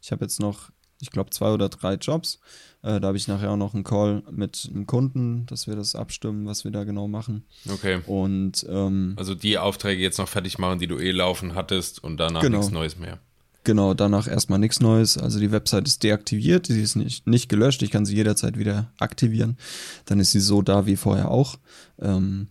[0.00, 0.70] Ich habe jetzt noch,
[1.00, 2.40] ich glaube, zwei oder drei Jobs.
[2.82, 5.94] Äh, da habe ich nachher auch noch einen Call mit einem Kunden, dass wir das
[5.94, 7.44] abstimmen, was wir da genau machen.
[7.68, 8.00] Okay.
[8.06, 12.16] Und ähm, Also die Aufträge jetzt noch fertig machen, die du eh laufen hattest und
[12.18, 12.58] danach Genau.
[12.58, 13.18] nichts Neues mehr.
[13.64, 15.18] Genau, danach erstmal nichts Neues.
[15.18, 18.90] Also die Website ist deaktiviert, sie ist nicht, nicht gelöscht, ich kann sie jederzeit wieder
[18.98, 19.58] aktivieren.
[20.06, 21.58] Dann ist sie so da wie vorher auch.
[22.00, 22.48] Ähm,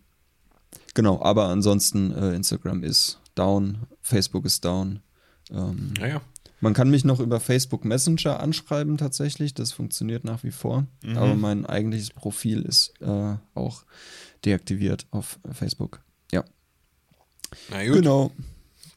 [0.93, 4.99] genau, aber ansonsten äh, Instagram ist down, Facebook ist down.
[5.49, 6.21] Ähm, Naja.
[6.62, 10.86] Man kann mich noch über Facebook Messenger anschreiben tatsächlich, das funktioniert nach wie vor.
[11.16, 13.84] Aber mein eigentliches Profil ist äh, auch
[14.45, 16.01] deaktiviert auf Facebook.
[16.32, 16.43] Ja,
[17.70, 17.95] Na gut.
[17.95, 18.32] genau.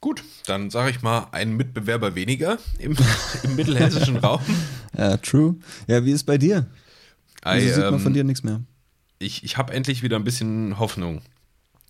[0.01, 2.97] Gut, dann sage ich mal, ein Mitbewerber weniger im,
[3.43, 4.41] im mittelhessischen Raum.
[4.95, 5.55] Ja, true.
[5.87, 6.67] Ja, wie ist bei dir?
[7.43, 8.61] Wieso sieht man ähm, von dir nichts mehr?
[9.17, 11.21] ich, ich habe endlich wieder ein bisschen Hoffnung.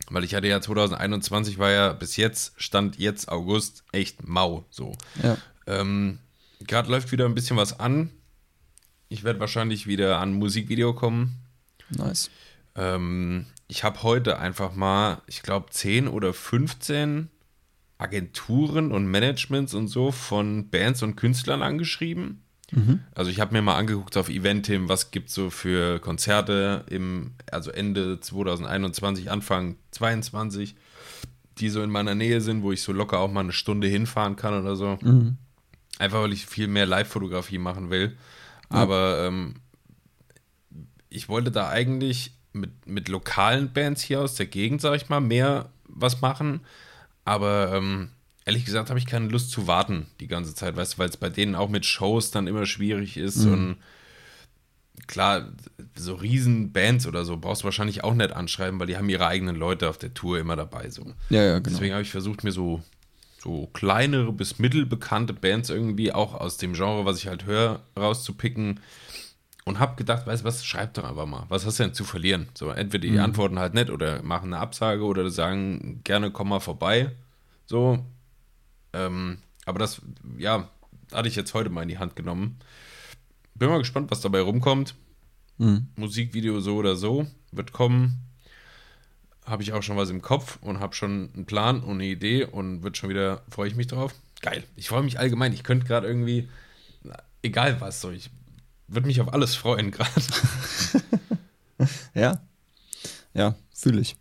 [0.10, 4.96] Weil ich hatte ja 2021 war ja bis jetzt, stand jetzt August, echt mau so.
[5.22, 5.38] Ja.
[5.68, 6.20] Ähm,
[6.66, 8.10] Gerade läuft wieder ein bisschen was an.
[9.10, 11.36] Ich werde wahrscheinlich wieder an ein Musikvideo kommen.
[11.90, 12.30] Nice.
[12.76, 17.30] Ähm, ich habe heute einfach mal, ich glaube, 10 oder 15
[17.98, 22.44] Agenturen und Managements und so von Bands und Künstlern angeschrieben.
[23.14, 27.32] Also ich habe mir mal angeguckt auf Eventim, was gibt es so für Konzerte im,
[27.52, 30.76] also Ende 2021, Anfang 22,
[31.60, 34.36] die so in meiner Nähe sind, wo ich so locker auch mal eine Stunde hinfahren
[34.36, 34.98] kann oder so.
[36.00, 38.18] Einfach weil ich viel mehr Live-Fotografie machen will.
[38.70, 39.56] Aber ähm,
[41.10, 45.22] ich wollte da eigentlich mit, mit lokalen Bands hier aus der Gegend, sag ich mal,
[45.22, 46.62] mehr was machen.
[47.26, 48.10] Aber ähm,
[48.46, 51.18] ehrlich gesagt habe ich keine Lust zu warten die ganze Zeit, weißt du, weil es
[51.18, 53.46] bei denen auch mit Shows dann immer schwierig ist.
[53.46, 53.78] Und
[55.08, 55.50] klar,
[55.96, 59.56] so Riesenbands oder so brauchst du wahrscheinlich auch nicht anschreiben, weil die haben ihre eigenen
[59.56, 60.90] Leute auf der Tour immer dabei.
[60.90, 61.14] So.
[61.30, 61.70] Ja, ja, genau.
[61.70, 62.82] Deswegen habe ich versucht, mir so,
[63.44, 68.80] so kleinere bis mittelbekannte Bands irgendwie auch aus dem Genre, was ich halt höre, rauszupicken.
[69.66, 71.46] Und habe gedacht, weißt du was, schreib doch einfach mal.
[71.48, 72.50] Was hast du denn zu verlieren?
[72.54, 76.60] So, entweder die antworten halt nicht oder machen eine Absage oder sagen, gerne komm mal
[76.60, 77.12] vorbei.
[77.66, 78.06] So.
[78.92, 80.02] Ähm, aber das,
[80.38, 80.70] ja,
[81.14, 82.58] hatte ich jetzt heute mal in die Hand genommen.
[83.56, 84.96] Bin mal gespannt, was dabei rumkommt.
[85.58, 85.88] Mhm.
[85.96, 88.20] Musikvideo so oder so wird kommen.
[89.46, 92.46] Habe ich auch schon was im Kopf und habe schon einen Plan und eine Idee
[92.46, 94.14] und wird schon wieder, freue ich mich drauf.
[94.42, 94.64] Geil.
[94.76, 95.54] Ich freue mich allgemein.
[95.54, 96.50] Ich könnte gerade irgendwie,
[97.42, 98.30] egal was, so, ich
[98.88, 100.12] würde mich auf alles freuen gerade.
[102.14, 102.40] Ja.
[103.34, 104.16] Ja, fühle ich.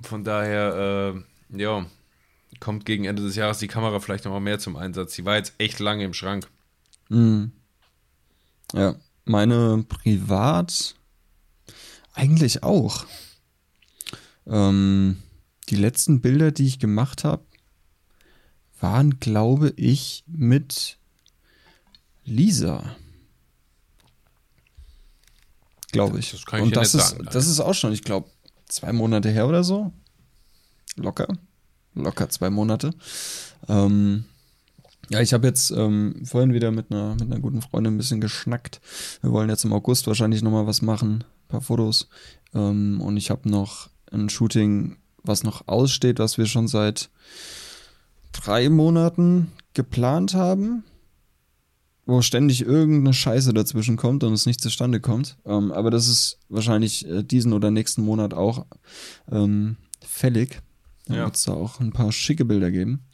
[0.00, 1.14] Von daher,
[1.52, 1.84] äh, ja,
[2.60, 5.14] kommt gegen Ende des Jahres die Kamera vielleicht nochmal mehr zum Einsatz.
[5.14, 6.48] Die war jetzt echt lange im Schrank.
[8.72, 8.94] Ja.
[9.24, 10.94] Meine privat
[12.14, 13.04] eigentlich auch.
[14.46, 15.22] Ähm,
[15.68, 17.44] die letzten Bilder, die ich gemacht habe,
[18.80, 20.98] waren, glaube ich, mit
[22.24, 22.96] Lisa.
[25.92, 26.32] Glaube ich.
[26.32, 28.28] Das kann ich Und das nicht ist, sagen, das ist auch schon, ich glaube,
[28.66, 29.92] zwei Monate her oder so.
[30.96, 31.28] Locker.
[31.94, 32.92] Locker zwei Monate.
[33.68, 34.24] Ähm,
[35.08, 38.20] ja, ich habe jetzt ähm, vorhin wieder mit einer, mit einer guten Freundin ein bisschen
[38.20, 38.80] geschnackt.
[39.22, 42.08] Wir wollen jetzt im August wahrscheinlich nochmal was machen, ein paar Fotos.
[42.54, 47.10] Ähm, und ich habe noch ein Shooting, was noch aussteht, was wir schon seit
[48.32, 50.84] drei Monaten geplant haben,
[52.06, 55.36] wo ständig irgendeine Scheiße dazwischen kommt und es nicht zustande kommt.
[55.44, 58.66] Ähm, aber das ist wahrscheinlich äh, diesen oder nächsten Monat auch
[59.30, 60.60] ähm, fällig.
[61.06, 61.24] Da Ja.
[61.24, 63.04] wird es da auch ein paar schicke Bilder geben.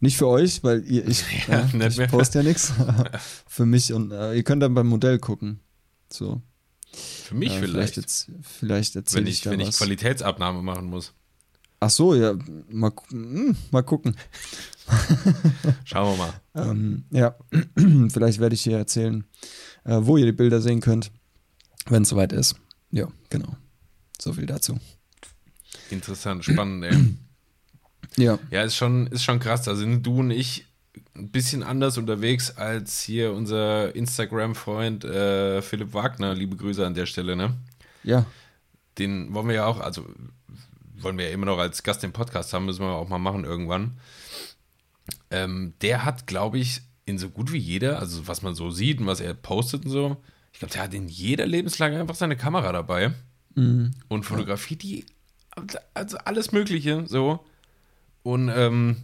[0.00, 2.72] Nicht für euch, weil ihr, ich, Ja, nicht ich poste ja nichts.
[3.46, 5.60] für mich und äh, ihr könnt dann beim Modell gucken.
[6.10, 6.40] So.
[6.98, 7.96] Für mich Äh, vielleicht.
[7.96, 9.78] jetzt, vielleicht erzähle wenn ich, ich, da wenn ich was.
[9.78, 11.12] Qualitätsabnahme machen muss.
[11.80, 12.34] Ach so, ja,
[12.70, 14.16] mal, gu- hm, mal gucken.
[15.84, 16.70] Schauen wir mal.
[16.70, 17.36] Ähm, ja,
[18.10, 19.24] vielleicht werde ich hier erzählen,
[19.84, 21.10] äh, wo ihr die Bilder sehen könnt,
[21.86, 22.56] wenn es soweit ist.
[22.90, 23.56] Ja, genau.
[24.20, 24.78] So viel dazu.
[25.90, 27.14] Interessant, spannend, ey.
[28.16, 29.64] Ja, Ja, ist schon, ist schon krass.
[29.64, 30.64] Sind du und ich
[31.14, 36.34] ein bisschen anders unterwegs als hier unser Instagram-Freund äh, Philipp Wagner.
[36.34, 37.56] Liebe Grüße an der Stelle, ne?
[38.04, 38.26] ja,
[38.98, 40.06] Den wollen wir ja auch, also
[40.96, 43.44] wollen wir ja immer noch als Gast im Podcast haben, müssen wir auch mal machen
[43.44, 43.98] irgendwann.
[45.30, 49.00] Ähm, der hat, glaube ich, in so gut wie jeder, also was man so sieht
[49.00, 50.16] und was er postet und so,
[50.52, 53.12] ich glaube, der hat in jeder Lebenslage einfach seine Kamera dabei
[54.08, 55.06] und fotografiert die,
[55.94, 57.44] also alles Mögliche, so.
[58.22, 58.96] Und ähm,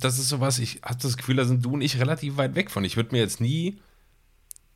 [0.00, 2.70] das ist sowas, ich habe das Gefühl, da sind du und ich relativ weit weg
[2.70, 2.84] von.
[2.84, 3.78] Ich würde mir jetzt nie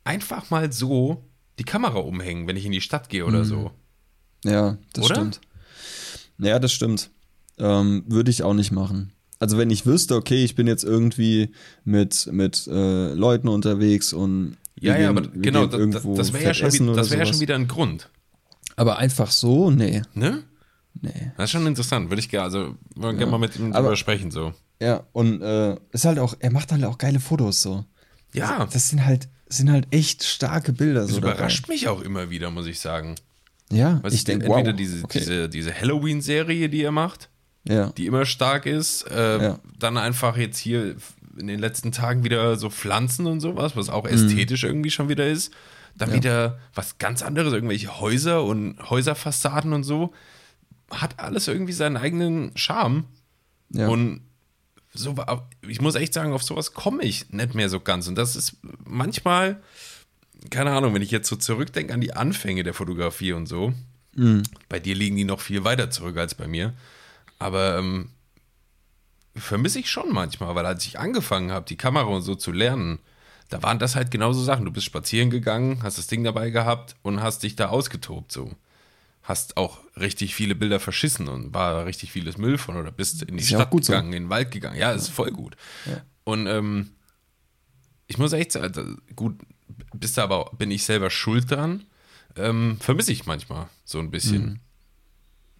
[0.03, 1.23] einfach mal so
[1.59, 3.71] die Kamera umhängen, wenn ich in die Stadt gehe oder so.
[4.45, 5.15] ja, das Oder?
[5.15, 5.41] stimmt.
[6.37, 7.09] Ja, das stimmt.
[7.57, 9.11] Ähm, Würde ich auch nicht machen.
[9.39, 11.53] Also wenn ich wüsste, okay, ich bin jetzt irgendwie
[11.83, 16.03] mit, mit äh, Leuten unterwegs und Ja, ja, gehen- aber wir genau, gehen das,
[16.33, 18.09] wäre ja, schon, wie- das wär ja schon wieder ein Grund.
[18.77, 20.43] Aber einfach so, nee, Ne?
[21.01, 21.31] nee.
[21.35, 22.09] Das ist schon interessant.
[22.09, 24.53] Würde ich gerne, also wollen gerne mal mit ihm Aber- drüber sprechen, so.
[24.81, 27.85] Ja, und äh, ist halt auch, er macht halt auch geile Fotos so.
[28.33, 32.29] Ja, Das sind halt, sind halt echt starke Bilder das so überrascht mich auch immer
[32.29, 33.15] wieder, muss ich sagen.
[33.69, 33.79] dabei.
[33.81, 35.19] Ja, Weißt ich denke, entweder wow, diese, okay.
[35.19, 37.29] diese, diese Halloween-Serie, die er macht,
[37.67, 39.59] ja, die immer stark ist, äh, Ja.
[39.77, 40.95] dann einfach jetzt hier
[41.37, 43.93] in den letzten Tagen wieder so Pflanzen und sowas, was Mhm.
[43.93, 45.53] auch ästhetisch irgendwie schon wieder ist.
[45.95, 50.13] Dann wieder was ganz anderes, irgendwelche Häuser und Häuserfassaden und so.
[50.91, 53.03] Hat alles irgendwie seinen eigenen Charme.
[53.71, 53.87] ja.
[53.87, 54.21] Und
[54.93, 58.07] so, war- ich muss echt sagen, auf sowas komme ich nicht mehr so ganz.
[58.07, 59.61] Und das ist manchmal,
[60.49, 63.73] keine Ahnung, wenn ich jetzt so zurückdenke an die Anfänge der Fotografie und so,
[64.15, 64.41] Mhm.
[64.67, 66.73] Bei dir liegen die noch viel weiter zurück als bei mir.
[67.37, 68.09] Aber ähm,
[69.35, 72.99] vermisse ich schon manchmal, weil als ich angefangen habe, die Kamera und so zu lernen,
[73.49, 74.65] da waren das halt genauso Sachen.
[74.65, 78.51] Du bist spazieren gegangen, hast das Ding dabei gehabt und hast dich da ausgetobt so.
[79.29, 83.37] Hast auch richtig viele Bilder verschissen und war richtig vieles Müll von oder bist in
[83.37, 84.17] die ist Stadt gegangen, so.
[84.17, 84.75] in den Wald gegangen.
[84.75, 85.55] Ja, ist voll gut.
[85.85, 86.01] Ja.
[86.23, 86.89] Und ähm,
[88.07, 89.39] ich muss echt sagen, also gut,
[89.93, 91.85] bist da aber bin ich selber schuld dran.
[92.37, 94.45] Ähm, vermisse ich manchmal so ein bisschen.
[94.45, 94.59] Mhm.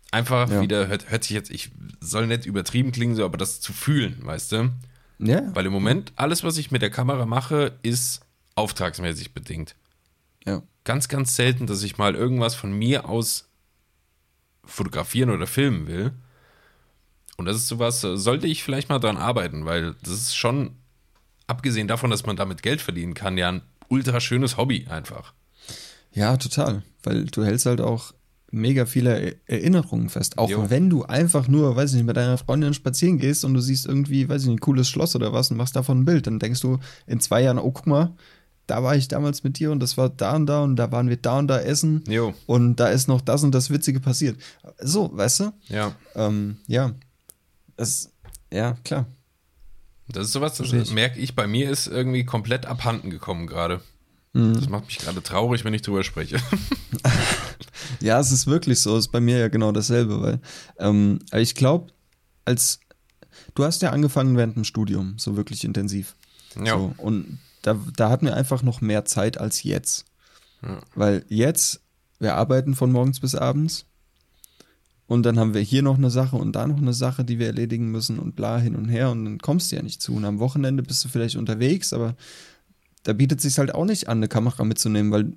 [0.10, 0.62] Einfach ja.
[0.62, 4.18] wieder, hört, hört sich jetzt, ich soll nicht übertrieben klingen, so, aber das zu fühlen,
[4.24, 4.72] weißt du?
[5.20, 5.54] Ja.
[5.54, 8.22] Weil im Moment alles, was ich mit der Kamera mache, ist
[8.56, 9.76] auftragsmäßig bedingt.
[10.44, 10.64] Ja.
[10.86, 13.49] Ganz, ganz selten, dass ich mal irgendwas von mir aus
[14.70, 16.12] fotografieren oder filmen will.
[17.38, 20.76] Und das ist sowas, sollte ich vielleicht mal dran arbeiten, weil das ist schon,
[21.48, 25.34] abgesehen davon, dass man damit Geld verdienen kann, ja ein ultra schönes Hobby einfach.
[26.12, 26.84] Ja, total.
[27.04, 28.14] Weil du hältst halt auch
[28.52, 30.38] mega viele Erinnerungen fest.
[30.38, 30.70] Auch jo.
[30.70, 33.86] wenn du einfach nur, weiß ich nicht, mit deiner Freundin spazieren gehst und du siehst
[33.86, 36.40] irgendwie, weiß ich nicht, ein cooles Schloss oder was und machst davon ein Bild, dann
[36.40, 38.16] denkst du in zwei Jahren, oh, guck mal,
[38.70, 41.10] da war ich damals mit dir und das war da und da und da waren
[41.10, 42.34] wir da und da essen jo.
[42.46, 44.40] und da ist noch das und das Witzige passiert.
[44.80, 45.54] So, weißt du?
[45.70, 45.96] Ja.
[46.16, 46.94] Ähm, ja.
[47.78, 48.12] Es,
[48.52, 49.08] ja, klar.
[50.08, 53.82] Das ist sowas, das merke ich, bei mir ist irgendwie komplett abhanden gekommen gerade.
[54.34, 54.54] Mhm.
[54.54, 56.38] Das macht mich gerade traurig, wenn ich drüber spreche.
[58.00, 58.98] ja, es ist wirklich so.
[58.98, 60.40] Es ist bei mir ja genau dasselbe, weil
[60.78, 61.92] ähm, ich glaube,
[62.46, 62.80] als
[63.56, 66.16] du hast ja angefangen während dem Studium, so wirklich intensiv.
[66.64, 66.78] Ja.
[66.78, 67.40] So, und
[67.74, 70.06] da, da hatten wir einfach noch mehr Zeit als jetzt.
[70.62, 70.82] Ja.
[70.96, 71.82] Weil jetzt,
[72.20, 73.86] wir arbeiten von morgens bis abends.
[75.08, 77.48] Und dann haben wir hier noch eine Sache und da noch eine Sache, die wir
[77.48, 80.14] erledigen müssen und bla hin und her und dann kommst du ja nicht zu.
[80.14, 82.16] Und am Wochenende bist du vielleicht unterwegs, aber
[83.04, 85.34] da bietet sich halt auch nicht an, eine Kamera mitzunehmen, weil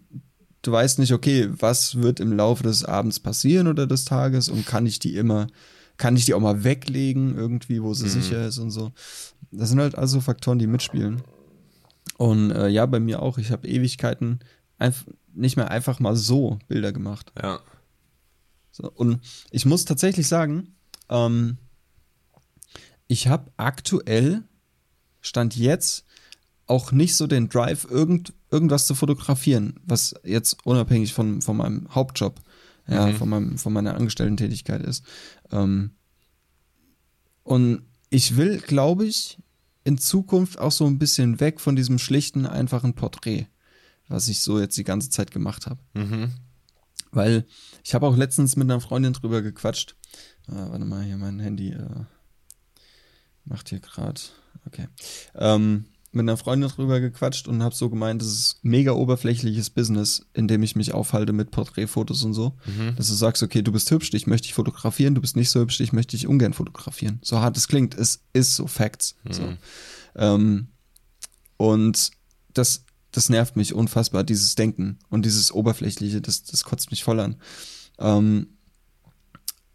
[0.61, 4.67] du weißt nicht, okay, was wird im Laufe des Abends passieren oder des Tages und
[4.67, 5.47] kann ich die immer,
[5.97, 8.11] kann ich die auch mal weglegen irgendwie, wo sie mhm.
[8.11, 8.93] sicher ist und so.
[9.51, 11.23] Das sind halt also Faktoren, die mitspielen.
[12.23, 13.37] Und äh, ja, bei mir auch.
[13.37, 14.39] Ich habe Ewigkeiten
[14.79, 17.33] einfach nicht mehr einfach mal so Bilder gemacht.
[17.43, 17.59] Ja.
[18.71, 19.19] So, und
[19.51, 20.77] ich muss tatsächlich sagen,
[21.09, 21.57] ähm,
[23.09, 24.45] ich habe aktuell,
[25.21, 26.05] stand jetzt,
[26.69, 31.93] auch nicht so den Drive, irgend, irgendwas zu fotografieren, was jetzt unabhängig von, von meinem
[31.93, 32.41] Hauptjob,
[32.87, 33.17] ja, mhm.
[33.17, 35.05] von, meinem, von meiner Angestellten-Tätigkeit ist.
[35.51, 35.91] Ähm,
[37.43, 39.39] und ich will, glaube ich,
[39.85, 43.47] in Zukunft auch so ein bisschen weg von diesem schlichten, einfachen Porträt,
[44.09, 45.81] was ich so jetzt die ganze Zeit gemacht habe.
[45.95, 46.33] Mhm.
[47.11, 47.47] Weil
[47.85, 49.97] ich habe auch letztens mit einer Freundin drüber gequatscht.
[50.49, 52.05] Äh, warte mal, hier mein Handy äh,
[53.45, 54.21] macht hier gerade.
[54.67, 54.89] Okay.
[55.35, 60.27] Ähm, mit einer Freundin drüber gequatscht und habe so gemeint, das ist mega oberflächliches Business,
[60.35, 62.55] in dem ich mich aufhalte mit Porträtfotos und so.
[62.67, 62.95] Mhm.
[62.97, 65.61] Dass du sagst, okay, du bist hübsch, ich möchte dich fotografieren, du bist nicht so
[65.61, 67.19] hübsch, ich möchte dich ungern fotografieren.
[67.23, 69.17] So hart es klingt, es ist so Facts.
[69.25, 69.33] Mhm.
[69.33, 69.57] So.
[70.17, 70.69] Ähm,
[71.57, 72.11] und
[72.53, 77.21] das, das nervt mich unfassbar, dieses Denken und dieses Oberflächliche, das, das kotzt mich voll
[77.21, 77.37] an.
[77.99, 78.49] Ähm,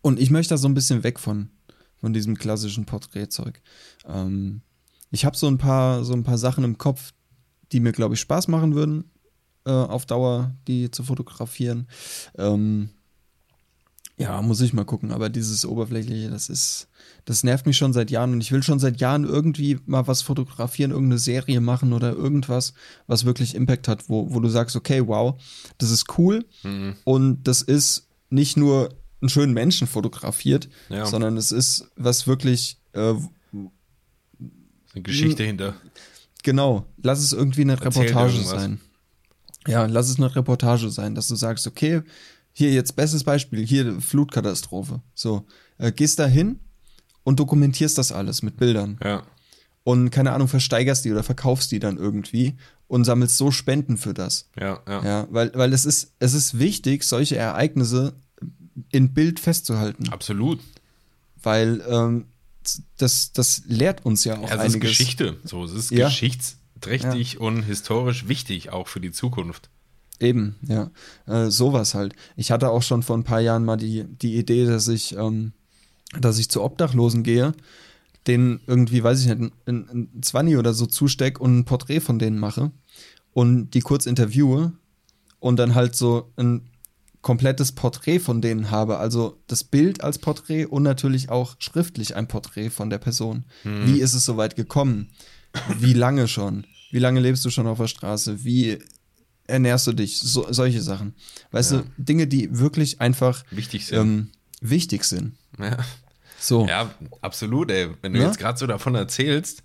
[0.02, 1.50] und ich möchte da so ein bisschen weg von,
[2.00, 3.60] von diesem klassischen Porträtzeug.
[4.06, 4.62] Ähm,
[5.12, 7.14] ich habe so ein paar, so ein paar Sachen im Kopf,
[7.72, 9.12] die mir, glaube ich, Spaß machen würden,
[9.66, 11.88] äh, auf Dauer, die zu fotografieren.
[12.38, 12.89] Ähm,
[14.20, 16.88] ja, muss ich mal gucken, aber dieses Oberflächliche, das ist,
[17.26, 20.24] das nervt mich schon seit Jahren und ich will schon seit Jahren irgendwie mal was
[20.24, 22.74] fotografieren, irgendeine Serie machen oder irgendwas,
[23.05, 25.39] was wirklich Impact hat, wo, wo du sagst, okay, wow,
[25.78, 26.95] das ist cool mhm.
[27.03, 28.89] und das ist nicht nur
[29.22, 31.05] einen schönen Menschen fotografiert, ja.
[31.05, 33.14] sondern es ist was wirklich, äh,
[34.98, 35.76] eine Geschichte hinter.
[36.43, 36.86] Genau.
[37.02, 38.80] Lass es irgendwie eine Erzählt Reportage sein.
[39.68, 42.02] Ja, lass es eine Reportage sein, dass du sagst, okay,
[42.54, 45.02] hier jetzt bestes Beispiel, hier Flutkatastrophe.
[45.14, 45.45] So,
[45.78, 46.60] äh, gehst da hin
[47.24, 48.98] und dokumentierst das alles mit Bildern.
[49.04, 49.24] Ja.
[49.84, 54.14] Und keine Ahnung, versteigerst die oder verkaufst die dann irgendwie und sammelst so Spenden für
[54.14, 54.50] das.
[54.60, 55.04] Ja, ja.
[55.04, 58.16] Ja, weil, weil es ist, es ist wichtig, solche Ereignisse
[58.91, 60.10] in Bild festzuhalten.
[60.10, 60.60] Absolut.
[61.41, 62.26] Weil ähm,
[62.97, 64.91] das, das lehrt uns ja auch ja, es einiges.
[64.91, 65.38] ist Geschichte.
[65.43, 66.07] So, es ist ja.
[66.07, 67.39] geschichtsträchtig ja.
[67.39, 69.70] und historisch wichtig, auch für die Zukunft.
[70.20, 70.89] Eben, ja.
[71.28, 72.15] Äh, sowas halt.
[72.36, 75.53] Ich hatte auch schon vor ein paar Jahren mal die, die Idee, dass ich, ähm,
[76.20, 77.53] dass ich zu Obdachlosen gehe,
[78.26, 82.20] denen irgendwie, weiß ich nicht, ein, ein 20 oder so zusteck und ein Porträt von
[82.20, 82.72] denen mache
[83.34, 84.74] und die kurz interviewe
[85.39, 86.68] und dann halt so ein
[87.28, 92.30] komplettes Porträt von denen habe, also das Bild als Porträt und natürlich auch schriftlich ein
[92.30, 93.44] Porträt von der Person.
[93.64, 93.86] Hm.
[93.86, 95.10] Wie ist es soweit gekommen?
[95.78, 96.66] Wie lange schon?
[96.90, 98.46] Wie lange lebst du schon auf der Straße?
[98.46, 98.80] Wie
[99.46, 100.20] ernährst du dich?
[100.20, 101.16] So, solche Sachen.
[101.52, 101.80] Weißt ja.
[101.80, 104.00] du, Dinge, die wirklich einfach wichtig sind.
[104.00, 105.36] Ähm, wichtig sind.
[105.60, 105.80] Ja.
[106.40, 106.66] So.
[106.66, 107.90] Ja, absolut, ey.
[108.02, 108.28] Wenn du ja?
[108.28, 109.64] jetzt gerade so davon erzählst,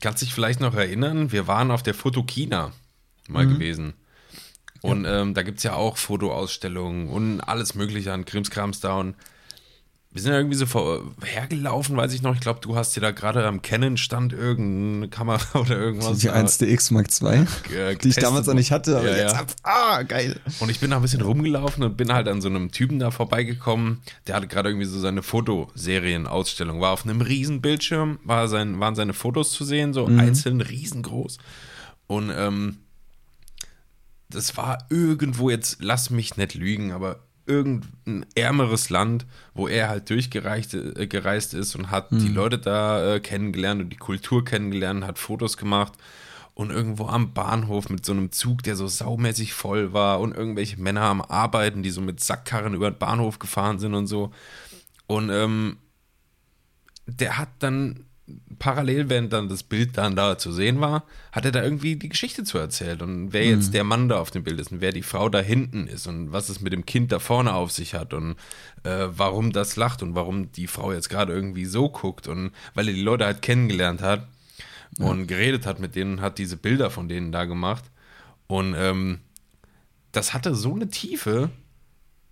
[0.00, 2.72] kannst du dich vielleicht noch erinnern, wir waren auf der Fotokina
[3.28, 3.54] mal mhm.
[3.54, 3.94] gewesen.
[4.82, 5.22] Und ja.
[5.22, 8.96] ähm, da gibt es ja auch Fotoausstellungen und alles Mögliche an Krimskrams da.
[8.96, 9.14] Und
[10.10, 12.34] wir sind ja irgendwie so vorhergelaufen, weiß ich noch.
[12.34, 16.18] Ich glaube, du hast dir da gerade am Canon-Stand irgendeine Kamera oder irgendwas.
[16.18, 19.38] Die 1DX Mark II, äh, die ich damals noch nicht hatte, aber ja, jetzt ja.
[19.38, 20.40] Hab, ah, geil.
[20.60, 23.10] Und ich bin da ein bisschen rumgelaufen und bin halt an so einem Typen da
[23.10, 24.00] vorbeigekommen.
[24.26, 26.80] Der hatte gerade irgendwie so seine Fotoserienausstellung.
[26.80, 30.20] War auf einem riesen Bildschirm, war sein, waren seine Fotos zu sehen, so mhm.
[30.20, 31.36] einzeln riesengroß.
[32.06, 32.78] Und ähm,
[34.28, 40.10] das war irgendwo jetzt, lass mich nicht lügen, aber irgendein ärmeres Land, wo er halt
[40.10, 42.18] durchgereist äh, gereist ist und hat mhm.
[42.18, 45.94] die Leute da äh, kennengelernt und die Kultur kennengelernt, hat Fotos gemacht
[46.52, 50.78] und irgendwo am Bahnhof mit so einem Zug, der so saumäßig voll war und irgendwelche
[50.78, 54.32] Männer am Arbeiten, die so mit Sackkarren über den Bahnhof gefahren sind und so.
[55.06, 55.78] Und ähm,
[57.06, 58.07] der hat dann
[58.58, 62.08] parallel, während dann das Bild dann da zu sehen war, hat er da irgendwie die
[62.08, 63.72] Geschichte zu erzählt und wer jetzt mhm.
[63.72, 66.32] der Mann da auf dem Bild ist und wer die Frau da hinten ist und
[66.32, 68.36] was es mit dem Kind da vorne auf sich hat und
[68.84, 72.88] äh, warum das lacht und warum die Frau jetzt gerade irgendwie so guckt und weil
[72.88, 74.26] er die Leute halt kennengelernt hat
[74.98, 75.06] ja.
[75.06, 77.84] und geredet hat mit denen, hat diese Bilder von denen da gemacht
[78.46, 79.20] und ähm,
[80.12, 81.50] das hatte so eine Tiefe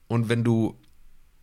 [0.09, 0.77] und wenn du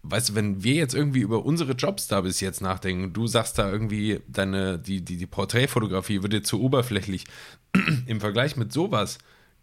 [0.03, 3.57] weißt du, wenn wir jetzt irgendwie über unsere Jobs da bis jetzt nachdenken, du sagst
[3.57, 7.25] da irgendwie, deine, die, die, die Porträtfotografie wird dir zu oberflächlich.
[8.05, 9.17] Im Vergleich mit sowas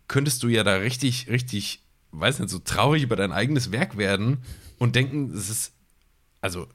[0.09, 1.82] könntest du ja da richtig, richtig,
[2.12, 4.38] weiß nicht, so traurig über dein eigenes Werk werden
[4.78, 5.72] und denken, es ist,
[6.41, 6.66] also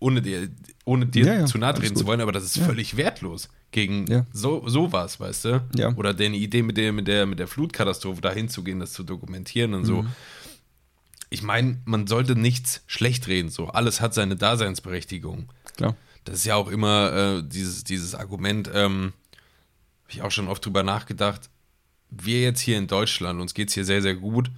[0.00, 0.48] ohne dir,
[0.84, 2.64] ohne dir ja, ja, zu nahe treten zu wollen, aber das ist ja.
[2.64, 5.62] völlig wertlos gegen so, sowas, weißt du?
[5.76, 5.94] Ja.
[5.94, 9.74] Oder deine Idee mit der, mit der, mit der Flutkatastrophe da hinzugehen, das zu dokumentieren
[9.74, 9.86] und mhm.
[9.86, 10.04] so
[11.32, 15.48] ich meine, man sollte nichts schlecht reden, so alles hat seine Daseinsberechtigung.
[15.76, 15.96] Klar.
[16.24, 19.12] Das ist ja auch immer äh, dieses, dieses Argument, ähm,
[20.02, 21.48] habe ich auch schon oft drüber nachgedacht.
[22.10, 24.50] Wir jetzt hier in Deutschland, uns geht es hier sehr, sehr gut.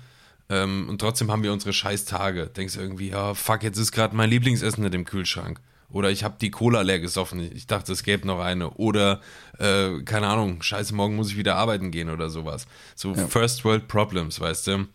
[0.50, 2.48] Ähm, und trotzdem haben wir unsere scheiß Tage.
[2.48, 5.60] Denkst irgendwie, ja, fuck, jetzt ist gerade mein Lieblingsessen nicht im Kühlschrank.
[5.88, 7.38] Oder ich habe die Cola leer gesoffen.
[7.54, 8.70] Ich dachte, es gäbe noch eine.
[8.70, 9.20] Oder,
[9.58, 12.66] äh, keine Ahnung, scheiße, morgen muss ich wieder arbeiten gehen oder sowas.
[12.96, 13.28] So ja.
[13.28, 14.88] First World Problems, weißt du.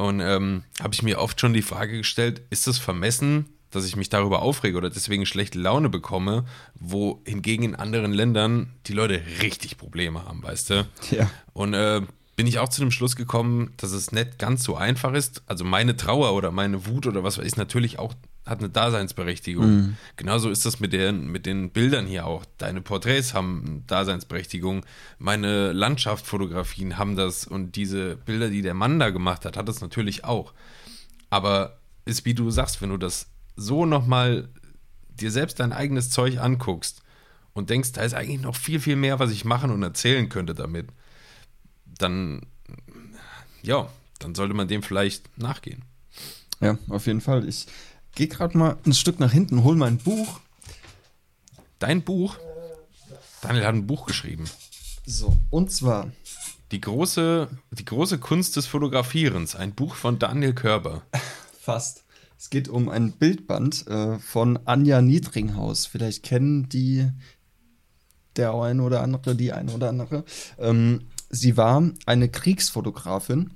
[0.00, 3.96] Und ähm, habe ich mir oft schon die Frage gestellt, ist es vermessen, dass ich
[3.96, 9.20] mich darüber aufrege oder deswegen schlechte Laune bekomme, wo hingegen in anderen Ländern die Leute
[9.42, 10.88] richtig Probleme haben, weißt du?
[11.10, 11.30] Ja.
[11.52, 12.00] Und äh,
[12.34, 15.42] bin ich auch zu dem Schluss gekommen, dass es nicht ganz so einfach ist.
[15.44, 18.14] Also meine Trauer oder meine Wut oder was ist natürlich auch
[18.50, 19.70] hat eine Daseinsberechtigung.
[19.70, 19.96] Mhm.
[20.16, 22.44] Genauso ist das mit, der, mit den Bildern hier auch.
[22.58, 24.84] Deine Porträts haben eine Daseinsberechtigung.
[25.18, 29.80] Meine Landschaftsfotografien haben das und diese Bilder, die der Mann da gemacht hat, hat das
[29.80, 30.52] natürlich auch.
[31.30, 34.48] Aber ist wie du sagst, wenn du das so nochmal
[35.08, 37.02] dir selbst dein eigenes Zeug anguckst
[37.52, 40.54] und denkst, da ist eigentlich noch viel, viel mehr, was ich machen und erzählen könnte
[40.54, 40.88] damit,
[41.86, 42.40] dann,
[43.62, 43.88] ja,
[44.18, 45.84] dann sollte man dem vielleicht nachgehen.
[46.60, 47.48] Ja, auf jeden Fall.
[47.48, 47.66] Ich
[48.14, 50.40] Geh gerade mal ein Stück nach hinten, hol mein Buch.
[51.78, 52.36] Dein Buch?
[53.40, 54.44] Daniel hat ein Buch geschrieben.
[55.06, 56.12] So, und zwar.
[56.72, 61.02] Die große, die große Kunst des Fotografierens, ein Buch von Daniel Körber.
[61.60, 62.04] Fast.
[62.38, 65.86] Es geht um ein Bildband äh, von Anja Niedringhaus.
[65.86, 67.10] Vielleicht kennen die
[68.36, 70.24] der eine oder andere, die eine oder andere.
[70.58, 73.50] Ähm, sie war eine Kriegsfotografin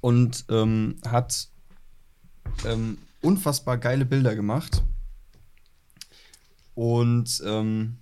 [0.00, 1.48] und ähm, hat
[2.64, 4.82] ähm, unfassbar geile Bilder gemacht.
[6.74, 7.98] Und ähm,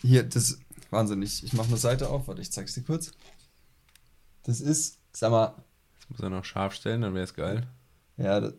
[0.00, 0.58] hier, das
[0.90, 1.42] wahnsinnig.
[1.44, 3.12] Ich mache eine Seite auf, warte, ich zeig's dir kurz.
[4.44, 5.54] Das ist, sag mal.
[5.98, 7.66] Das muss er noch scharf stellen, dann wäre es geil.
[8.16, 8.40] Ja.
[8.40, 8.54] Das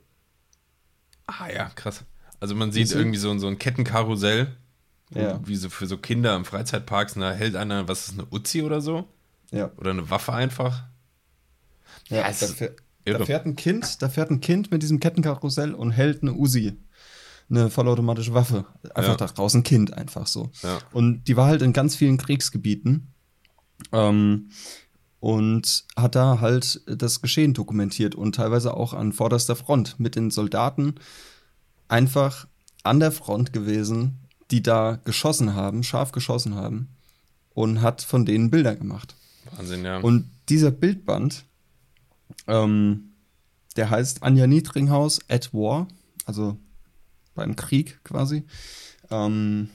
[1.27, 2.03] ah ja, krass.
[2.39, 4.55] Also man sieht irgendwie so, so ein Kettenkarussell.
[5.11, 5.39] Ja.
[5.47, 8.81] Wie so für so Kinder im Freizeitparks, da hält einer, was ist eine Uzi oder
[8.81, 9.07] so?
[9.51, 9.71] Ja.
[9.77, 10.83] Oder eine Waffe einfach.
[12.09, 12.69] Ja, ja
[13.13, 16.33] da, da fährt ein Kind, da fährt ein Kind mit diesem Kettenkarussell und hält eine
[16.33, 16.73] Uzi.
[17.49, 18.65] Eine vollautomatische Waffe.
[18.95, 19.17] Einfach ja.
[19.17, 20.51] da draußen Kind, einfach so.
[20.63, 20.79] Ja.
[20.91, 23.13] Und die war halt in ganz vielen Kriegsgebieten.
[23.91, 24.49] Ähm,
[25.19, 30.29] und hat da halt das Geschehen dokumentiert und teilweise auch an vorderster Front mit den
[30.29, 30.95] Soldaten
[31.87, 32.47] einfach
[32.83, 34.19] an der Front gewesen,
[34.51, 36.89] die da geschossen haben, scharf geschossen haben
[37.53, 39.15] und hat von denen Bilder gemacht.
[39.55, 39.97] Wahnsinn, ja.
[39.97, 41.45] Und dieser Bildband
[42.47, 43.11] ähm,
[43.75, 45.87] der heißt Anja Niedringhaus at War,
[46.25, 46.57] also
[47.33, 48.43] beim Krieg quasi.
[49.11, 49.69] Ähm,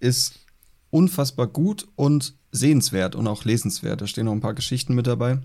[0.00, 0.40] ist
[0.90, 4.00] unfassbar gut und sehenswert und auch lesenswert.
[4.00, 5.40] Da stehen noch ein paar Geschichten mit dabei.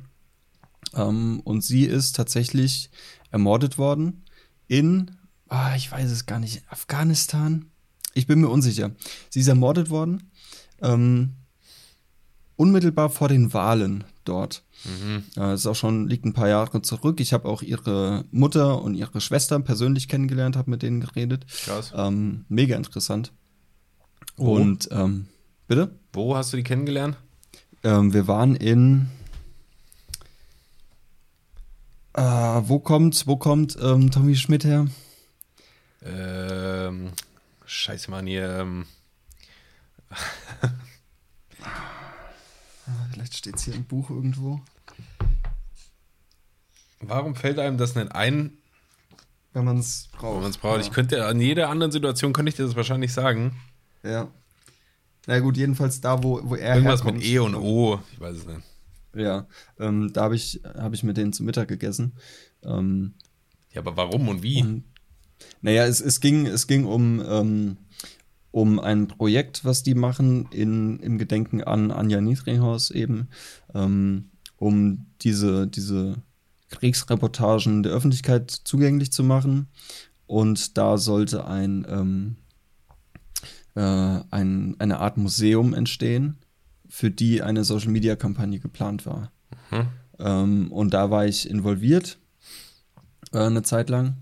[0.93, 2.89] Ähm, und sie ist tatsächlich
[3.31, 4.25] ermordet worden
[4.67, 5.11] in,
[5.47, 7.65] ah, ich weiß es gar nicht, Afghanistan.
[8.13, 8.91] Ich bin mir unsicher.
[9.29, 10.31] Sie ist ermordet worden.
[10.81, 11.35] Ähm,
[12.55, 14.63] unmittelbar vor den Wahlen dort.
[14.85, 15.23] Mhm.
[15.35, 17.19] Das ist auch schon, liegt ein paar Jahre zurück.
[17.19, 21.45] Ich habe auch ihre Mutter und ihre Schwester persönlich kennengelernt, habe mit denen geredet.
[21.47, 21.93] Krass.
[21.95, 23.33] Ähm, mega interessant.
[24.37, 24.55] Wo?
[24.55, 25.27] Und, ähm,
[25.67, 25.91] bitte?
[26.13, 27.17] Wo hast du die kennengelernt?
[27.83, 29.09] Ähm, wir waren in,
[32.13, 34.87] äh, wo kommt, wo kommt ähm, Tommy Schmidt her?
[36.03, 37.11] Ähm,
[37.65, 38.85] scheiße, Mann, hier, ähm.
[43.11, 44.61] vielleicht steht es hier im Buch irgendwo.
[47.01, 48.57] Warum fällt einem das nicht ein?
[49.53, 50.35] Wenn man es braucht.
[50.35, 50.77] Wenn man es braucht.
[50.77, 50.81] Ja.
[50.81, 53.55] Ich könnte, an jeder anderen Situation könnte ich dir das wahrscheinlich sagen.
[54.03, 54.29] Ja.
[55.27, 57.17] Na gut, jedenfalls da, wo, wo er Irgendwas herkommt.
[57.19, 58.61] mit E und O, ich weiß es nicht.
[59.15, 59.47] Ja,
[59.79, 62.13] ähm, da habe ich, hab ich mit denen zu Mittag gegessen.
[62.63, 63.15] Ähm,
[63.71, 64.61] ja, aber warum und wie?
[64.61, 64.83] Und,
[65.61, 67.77] naja, es, es, ging, es ging um, ähm,
[68.51, 73.29] um ein Projekt, was die machen in, im Gedenken an Anja Niedringhaus eben,
[73.73, 76.15] ähm, um diese, diese
[76.69, 79.67] Kriegsreportagen der Öffentlichkeit zugänglich zu machen.
[80.25, 82.35] Und da sollte ein, ähm,
[83.75, 86.37] äh, ein, eine Art Museum entstehen,
[86.87, 89.31] für die eine Social-Media-Kampagne geplant war.
[89.71, 89.87] Mhm.
[90.19, 92.17] Ähm, und da war ich involviert
[93.31, 94.17] äh, eine Zeit lang.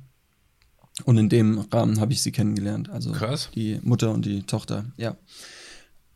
[1.06, 2.90] Und in dem Rahmen habe ich sie kennengelernt.
[2.90, 3.50] Also Krass.
[3.54, 5.16] die Mutter und die Tochter, ja.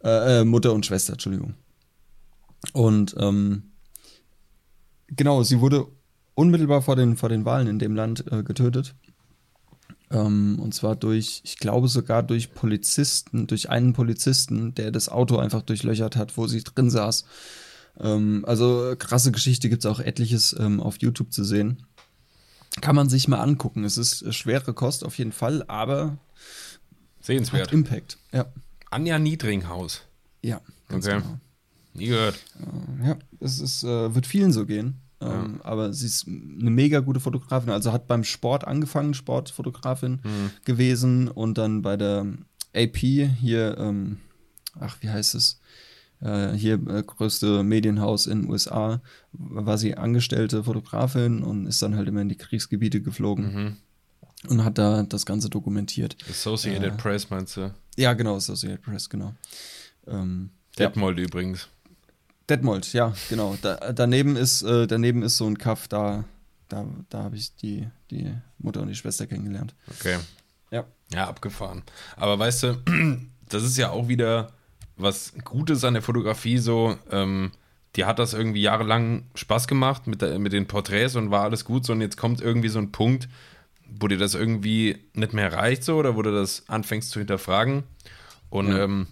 [0.03, 1.53] Äh, äh, Mutter und Schwester, Entschuldigung.
[2.73, 3.71] Und ähm,
[5.07, 5.87] genau, sie wurde
[6.33, 8.95] unmittelbar vor den, vor den Wahlen in dem Land äh, getötet.
[10.09, 15.37] Ähm, und zwar durch, ich glaube sogar durch Polizisten, durch einen Polizisten, der das Auto
[15.37, 17.25] einfach durchlöchert hat, wo sie drin saß.
[17.99, 21.85] Ähm, also krasse Geschichte, gibt es auch etliches ähm, auf YouTube zu sehen.
[22.79, 23.83] Kann man sich mal angucken.
[23.83, 26.17] Es ist schwere Kost auf jeden Fall, aber
[27.19, 27.67] sehenswert.
[27.67, 28.45] Hat Impact, ja.
[28.89, 30.03] Anja Niedringhaus.
[30.41, 31.21] Ja, ganz okay.
[31.21, 31.39] genau.
[31.93, 32.39] Nie gehört.
[32.59, 35.01] Äh, ja, es ist, äh, wird vielen so gehen.
[35.19, 35.65] Ähm, ja.
[35.65, 37.69] Aber sie ist eine mega gute Fotografin.
[37.69, 40.51] Also hat beim Sport angefangen, Sportfotografin mhm.
[40.65, 42.25] gewesen und dann bei der
[42.75, 44.17] AP hier, ähm,
[44.79, 45.59] ach, wie heißt es?
[46.21, 49.01] Äh, hier äh, größte Medienhaus in den USA,
[49.31, 53.53] war sie angestellte Fotografin und ist dann halt immer in die Kriegsgebiete geflogen.
[53.53, 53.77] Mhm.
[54.49, 56.15] Und hat da das Ganze dokumentiert.
[56.29, 57.73] Associated äh, Press meinst du?
[57.95, 59.33] Ja, genau, Associated Press, genau.
[60.07, 60.49] Ähm,
[60.79, 61.25] Detmold ja.
[61.25, 61.67] übrigens.
[62.49, 63.57] Detmold, ja, genau.
[63.61, 66.23] Da, daneben, ist, äh, daneben ist so ein Kaff, da,
[66.69, 69.75] da, da habe ich die, die Mutter und die Schwester kennengelernt.
[69.89, 70.17] Okay.
[70.71, 70.85] Ja.
[71.13, 71.83] Ja, abgefahren.
[72.15, 72.81] Aber weißt du,
[73.49, 74.51] das ist ja auch wieder
[75.01, 76.97] was Gutes an der Fotografie so.
[77.11, 77.51] Ähm,
[77.95, 81.65] die hat das irgendwie jahrelang Spaß gemacht mit, der, mit den Porträts und war alles
[81.65, 81.93] gut so.
[81.93, 83.27] Und jetzt kommt irgendwie so ein Punkt,
[83.85, 87.83] wo dir das irgendwie nicht mehr reicht so oder wo du das anfängst zu hinterfragen.
[88.49, 88.83] Und ja.
[88.83, 89.07] ähm,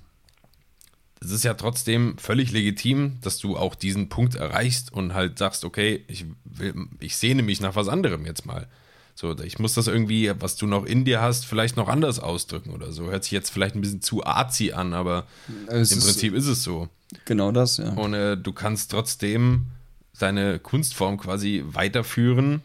[1.21, 5.65] es ist ja trotzdem völlig legitim, dass du auch diesen Punkt erreichst und halt sagst,
[5.65, 8.67] okay, ich, will, ich sehne mich nach was anderem jetzt mal.
[9.19, 12.69] So, ich muss das irgendwie, was du noch in dir hast, vielleicht noch anders ausdrücken
[12.69, 13.07] oder so.
[13.07, 15.27] Hört sich jetzt vielleicht ein bisschen zu arzi an, aber
[15.67, 16.87] es im Prinzip ist es so.
[17.25, 17.89] Genau das, ja.
[17.89, 19.65] Und äh, du kannst trotzdem
[20.17, 22.61] deine Kunstform quasi weiterführen,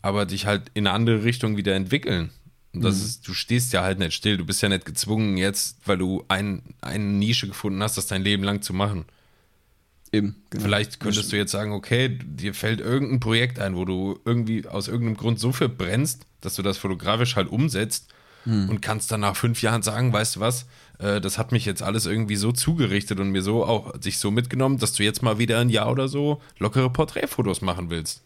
[0.00, 2.30] aber dich halt in eine andere Richtung wieder entwickeln.
[2.74, 3.04] Und das mhm.
[3.04, 4.38] ist, du stehst ja halt nicht still.
[4.38, 8.24] Du bist ja nicht gezwungen jetzt, weil du ein, eine Nische gefunden hast, das dein
[8.24, 9.04] Leben lang zu machen.
[10.12, 10.36] Eben.
[10.50, 10.64] Genau.
[10.64, 14.86] Vielleicht könntest du jetzt sagen, okay, dir fällt irgendein Projekt ein, wo du irgendwie aus
[14.86, 18.12] irgendeinem Grund so viel brennst, dass du das fotografisch halt umsetzt
[18.44, 18.68] mhm.
[18.68, 20.66] und kannst dann nach fünf Jahren sagen, weißt du was,
[20.98, 24.30] äh, das hat mich jetzt alles irgendwie so zugerichtet und mir so auch sich so
[24.30, 28.22] mitgenommen, dass du jetzt mal wieder ein Jahr oder so lockere Porträtfotos machen willst.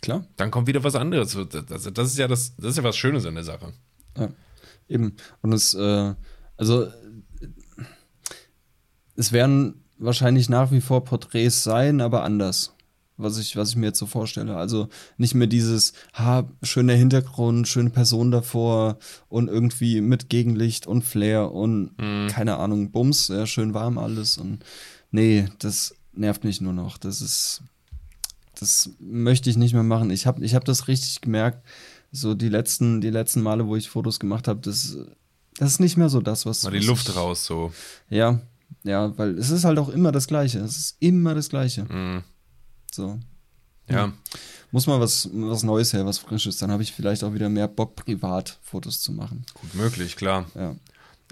[0.00, 0.24] Klar.
[0.36, 1.36] Dann kommt wieder was anderes.
[1.50, 3.74] Das, das, ist ja das, das ist ja was Schönes an der Sache.
[4.16, 4.30] Ja,
[4.88, 5.16] eben.
[5.42, 6.14] Und es, äh,
[6.56, 6.88] also,
[9.16, 12.74] es werden wahrscheinlich nach wie vor Porträts sein, aber anders.
[13.16, 14.56] Was ich, was ich mir jetzt so vorstelle.
[14.56, 14.88] Also
[15.18, 18.98] nicht mehr dieses, ha, schöner Hintergrund, schöne Person davor
[19.28, 22.28] und irgendwie mit Gegenlicht und Flair und mhm.
[22.28, 24.64] keine Ahnung, Bums, ja, schön warm alles und
[25.10, 26.96] nee, das nervt mich nur noch.
[26.96, 27.62] Das ist,
[28.58, 30.10] das möchte ich nicht mehr machen.
[30.10, 31.62] Ich habe ich hab das richtig gemerkt,
[32.12, 34.96] so die letzten, die letzten Male, wo ich Fotos gemacht habe, das,
[35.58, 36.64] das ist nicht mehr so das, was.
[36.64, 37.72] War die Luft ich, raus so.
[38.08, 38.40] Ja,
[38.82, 40.60] ja, weil es ist halt auch immer das Gleiche.
[40.60, 41.84] Es ist immer das Gleiche.
[41.84, 42.22] Mhm.
[42.92, 43.18] So.
[43.88, 44.12] Ja.
[44.72, 46.58] Muss mal was, was Neues her, was Frisches.
[46.58, 49.44] Dann habe ich vielleicht auch wieder mehr Bock, privat Fotos zu machen.
[49.54, 50.46] Gut möglich, klar.
[50.54, 50.76] Ja.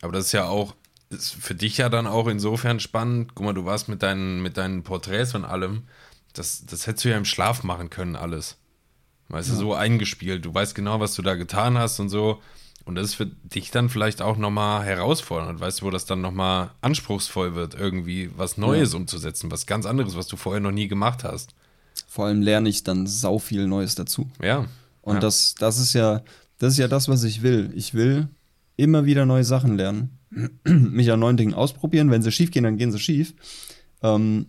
[0.02, 0.74] Aber das ist ja auch,
[1.10, 3.34] ist für dich ja dann auch insofern spannend.
[3.34, 5.84] Guck mal, du warst mit deinen, mit deinen Porträts und allem.
[6.32, 8.56] Das, das hättest du ja im Schlaf machen können, alles.
[9.28, 10.44] Weißt du, so eingespielt.
[10.44, 12.40] Du weißt genau, was du da getan hast und so.
[12.88, 15.60] Und das ist für dich dann vielleicht auch nochmal herausfordernd.
[15.60, 20.16] Weißt du, wo das dann nochmal anspruchsvoll wird, irgendwie was Neues umzusetzen, was ganz anderes,
[20.16, 21.54] was du vorher noch nie gemacht hast.
[22.06, 24.30] Vor allem lerne ich dann sau viel Neues dazu.
[24.42, 24.64] Ja.
[25.02, 25.20] Und ja.
[25.20, 26.22] das, das ist ja,
[26.56, 27.70] das ist ja das, was ich will.
[27.74, 28.28] Ich will
[28.76, 30.18] immer wieder neue Sachen lernen,
[30.64, 32.10] mich an neuen Dingen ausprobieren.
[32.10, 33.34] Wenn sie schief gehen, dann gehen sie schief.
[34.02, 34.46] Ähm,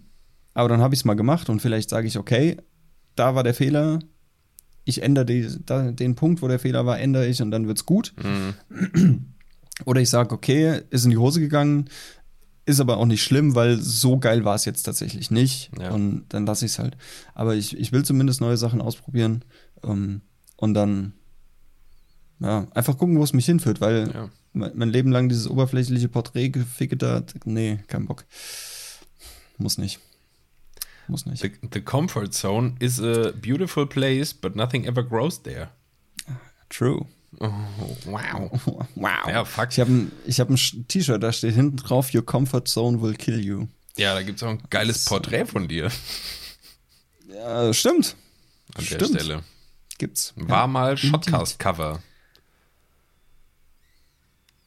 [0.53, 2.55] aber dann habe ich es mal gemacht und vielleicht sage ich, okay,
[3.17, 3.99] da war der Fehler.
[4.89, 7.85] Ich ändere die, da, den Punkt, wo der Fehler war, ändere ich und dann wird's
[7.85, 8.13] gut.
[9.85, 11.85] Oder ich sage, okay, ist in die Hose gegangen,
[12.65, 15.71] ist aber auch nicht schlimm, weil so geil war es jetzt tatsächlich nicht.
[15.79, 15.91] Ja.
[15.91, 16.97] Und dann lasse ich es halt.
[17.33, 19.45] Aber ich, ich will zumindest neue Sachen ausprobieren
[19.83, 20.21] ähm,
[20.57, 21.13] und dann
[22.39, 24.29] ja, einfach gucken, wo es mich hinführt, weil Ja.
[24.53, 27.35] mein, mein Leben lang dieses oberflächliche Porträt gefickt hat.
[27.45, 28.25] Nee, kein Bock.
[29.57, 29.99] Muss nicht.
[31.09, 31.41] Muss nicht.
[31.41, 35.69] The, the comfort zone is a beautiful place, but nothing ever grows there.
[36.69, 37.05] True.
[37.39, 37.51] Oh,
[38.05, 38.51] wow.
[38.95, 39.27] Wow.
[39.27, 39.69] Ja, fuck.
[39.71, 40.57] Ich habe ein, ich hab ein
[40.87, 43.67] T-Shirt, da steht hinten drauf, Your comfort zone will kill you.
[43.97, 45.91] Ja, da gibt es auch ein geiles Porträt von dir
[47.33, 48.15] Ja, stimmt.
[48.75, 49.19] an der Stimmt.
[49.21, 49.43] Stelle.
[49.97, 50.33] Gibt's.
[50.37, 50.67] War ja.
[50.67, 50.97] mal.
[50.97, 52.01] Shotcast-Cover.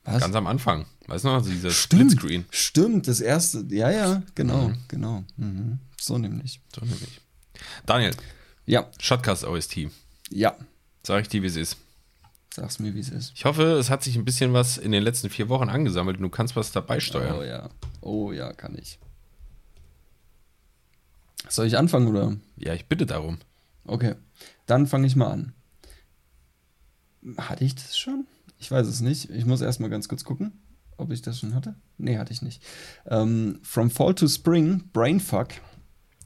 [0.04, 0.20] Was?
[0.20, 0.86] Ganz am Anfang.
[1.06, 2.12] Weißt du noch, dieses Stimmt.
[2.12, 2.44] Splitscreen.
[2.50, 3.64] Stimmt, das erste.
[3.68, 5.24] Ja, ja, genau, genau.
[5.36, 5.78] Mhm.
[6.02, 6.60] So nämlich.
[6.74, 7.20] So nämlich.
[7.86, 8.14] Daniel,
[8.66, 9.88] Ja, Shotcast OST.
[10.30, 10.56] ja.
[11.04, 11.76] Sag ich dir, wie es ist.
[12.54, 13.32] Sag's mir, wie es ist.
[13.34, 16.22] Ich hoffe, es hat sich ein bisschen was in den letzten vier Wochen angesammelt und
[16.22, 17.38] du kannst was dabei steuern.
[17.38, 17.70] Oh ja.
[18.00, 18.98] Oh ja, kann ich.
[21.48, 22.36] Soll ich anfangen oder?
[22.56, 23.38] Ja, ich bitte darum.
[23.84, 24.14] Okay,
[24.66, 25.54] dann fange ich mal an.
[27.36, 28.26] Hatte ich das schon?
[28.58, 29.30] Ich weiß es nicht.
[29.30, 30.52] Ich muss erst mal ganz kurz gucken,
[30.98, 31.74] ob ich das schon hatte.
[31.98, 32.62] Nee, hatte ich nicht.
[33.06, 35.48] Ähm, From Fall to Spring, Brainfuck.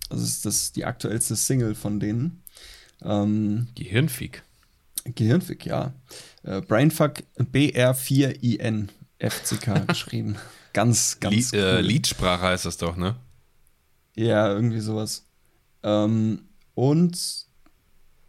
[0.08, 2.42] Das ist das die aktuellste Single von denen.
[3.02, 4.42] Ähm, Gehirnfick.
[5.04, 5.92] Gehirnfick, ja.
[6.42, 8.88] Äh, Brainfuck BR4IN
[9.18, 10.36] FCK geschrieben.
[10.72, 11.80] Ganz, ganz Lied, äh, cool.
[11.80, 13.16] Liedsprache heißt das doch, ne?
[14.14, 15.26] Ja, irgendwie sowas.
[15.82, 16.42] Ähm,
[16.74, 17.46] und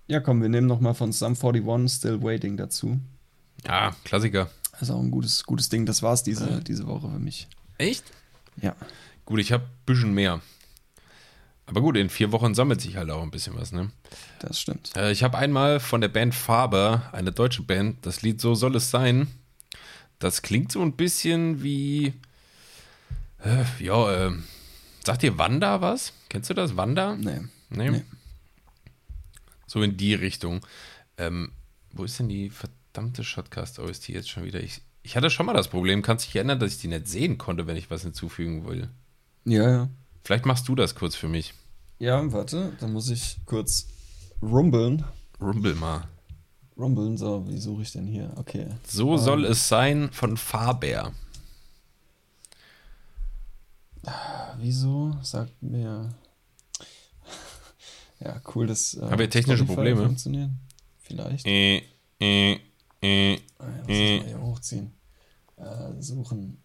[0.08, 3.00] ja, komm, wir nehmen noch mal von Sum 41 Still Waiting dazu.
[3.66, 4.50] Ja, Klassiker.
[4.72, 5.86] Das ist auch ein gutes, gutes Ding.
[5.86, 7.48] Das war's diese, diese Woche für mich.
[7.78, 8.04] Echt?
[8.62, 8.76] Ja.
[9.26, 10.42] Gut, ich habe ein bisschen mehr.
[11.68, 13.92] Aber gut, in vier Wochen sammelt sich halt auch ein bisschen was, ne?
[14.40, 14.96] Das stimmt.
[14.96, 18.76] Äh, ich habe einmal von der Band Faber, eine deutsche Band, das Lied So soll
[18.78, 19.28] es sein.
[20.18, 22.14] Das klingt so ein bisschen wie.
[23.44, 24.32] Äh, ja, äh,
[25.06, 26.14] sagt dir Wanda was?
[26.30, 26.78] Kennst du das?
[26.78, 27.16] Wanda?
[27.16, 27.42] Nee.
[27.70, 27.92] Nee.
[27.92, 28.04] Nee.
[29.68, 30.66] So in die Richtung.
[31.18, 31.52] Ähm,
[31.92, 34.62] wo ist denn die verdammte Shotcast OST jetzt schon wieder?
[34.62, 37.38] Ich, ich hatte schon mal das Problem, kannst dich erinnern, dass ich die nicht sehen
[37.38, 38.90] konnte, wenn ich was hinzufügen will.
[39.44, 39.90] Ja, ja.
[40.28, 41.54] Vielleicht machst du das kurz für mich.
[42.00, 43.88] Ja, warte, dann muss ich kurz
[44.42, 45.06] rumbeln.
[45.40, 46.06] Rumble mal.
[46.78, 48.34] Rumbeln, so, wie suche ich denn hier?
[48.36, 48.68] Okay.
[48.86, 51.14] So soll es sein von Faber.
[54.58, 56.14] Wieso sagt mir.
[58.20, 58.96] Ja, cool, dass.
[58.96, 60.04] Äh, Haben wir technische Probleme?
[60.04, 60.60] Funktionieren.
[61.00, 61.46] Vielleicht.
[61.46, 61.84] Äh,
[62.20, 62.60] äh,
[63.02, 63.40] äh.
[63.60, 64.92] Ah, ja, muss ich mal hier hochziehen.
[65.56, 66.62] Äh, suchen.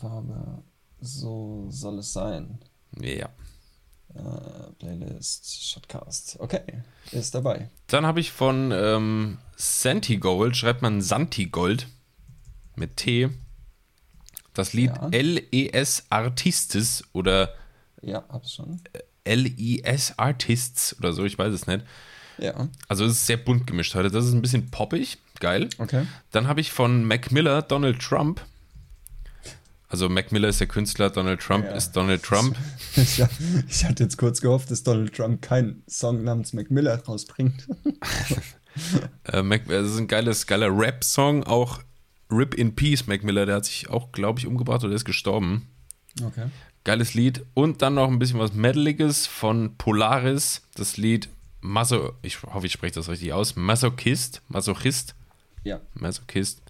[0.00, 0.62] Farbe.
[1.04, 2.58] So soll es sein.
[3.00, 3.28] Ja.
[4.14, 6.36] Äh, Playlist, Shotcast.
[6.40, 6.62] Okay,
[7.10, 7.68] ist dabei.
[7.88, 11.88] Dann habe ich von ähm, Santigold, schreibt man Santigold
[12.76, 13.30] mit T,
[14.54, 15.08] das Lied Ja.
[15.10, 16.04] L.E.S.
[16.10, 17.54] Artistes oder
[18.02, 18.80] Ja, hab's schon.
[19.24, 20.14] L.I.S.
[20.18, 21.84] Artists oder so, ich weiß es nicht.
[22.38, 24.10] Ja, Also es ist sehr bunt gemischt heute.
[24.10, 25.68] Das ist ein bisschen poppig, geil.
[25.78, 26.06] okay.
[26.32, 28.44] Dann habe ich von Mac Miller Donald Trump.
[29.94, 31.70] Also Mac Miller ist der Künstler, Donald Trump Ja.
[31.70, 32.56] ist Donald Trump.
[32.96, 33.22] Ich,
[33.68, 37.68] ich hatte jetzt kurz gehofft, dass Donald Trump keinen Song namens Mac Miller rausbringt.
[39.22, 41.80] Äh, Mac, das ist ein geiles, geiler Rap-Song, auch
[42.28, 45.68] Rip in Peace, Mac Miller, der hat sich auch, glaube ich, umgebracht oder ist gestorben.
[46.20, 46.46] Okay.
[46.82, 47.44] Geiles Lied.
[47.54, 51.28] Und dann noch ein bisschen was Metaliges von Polaris, das Lied
[51.60, 55.14] Maso, ich hoffe, ich spreche das richtig aus, Masochist, Masochist,
[55.62, 55.80] Ja.
[55.94, 56.60] Masochist.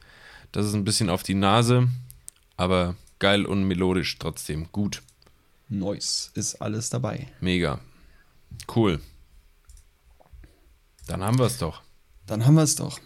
[0.52, 1.88] Das ist ein bisschen auf die Nase,
[2.58, 4.68] aber geil und melodisch trotzdem.
[4.72, 5.02] Gut,
[5.68, 7.28] Noise ist alles dabei.
[7.40, 7.80] mega.
[8.74, 9.00] Cool.
[11.06, 11.82] Dann haben wir es doch.
[12.26, 12.98] Dann haben wir es doch.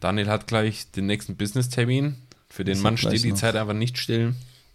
[0.00, 2.16] Daniel hat gleich den nächsten Business-Termin.
[2.48, 3.38] Für den Ich Mann steht die noch.
[3.38, 4.34] Zeit einfach nicht still.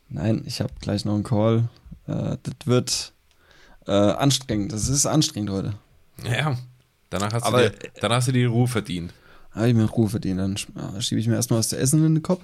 [0.09, 1.69] Nein, ich habe gleich noch einen Call.
[2.07, 3.13] Äh, das wird
[3.87, 4.71] äh, anstrengend.
[4.73, 5.73] Das ist anstrengend heute.
[6.23, 6.57] Ja,
[7.09, 9.13] danach hast, Aber- du, dir, danach hast du dir die Ruhe verdient.
[9.51, 10.39] Habe ich mir Ruhe verdient.
[10.39, 10.55] Dann
[10.95, 12.43] äh, schiebe ich mir erstmal was zu essen in den Kopf.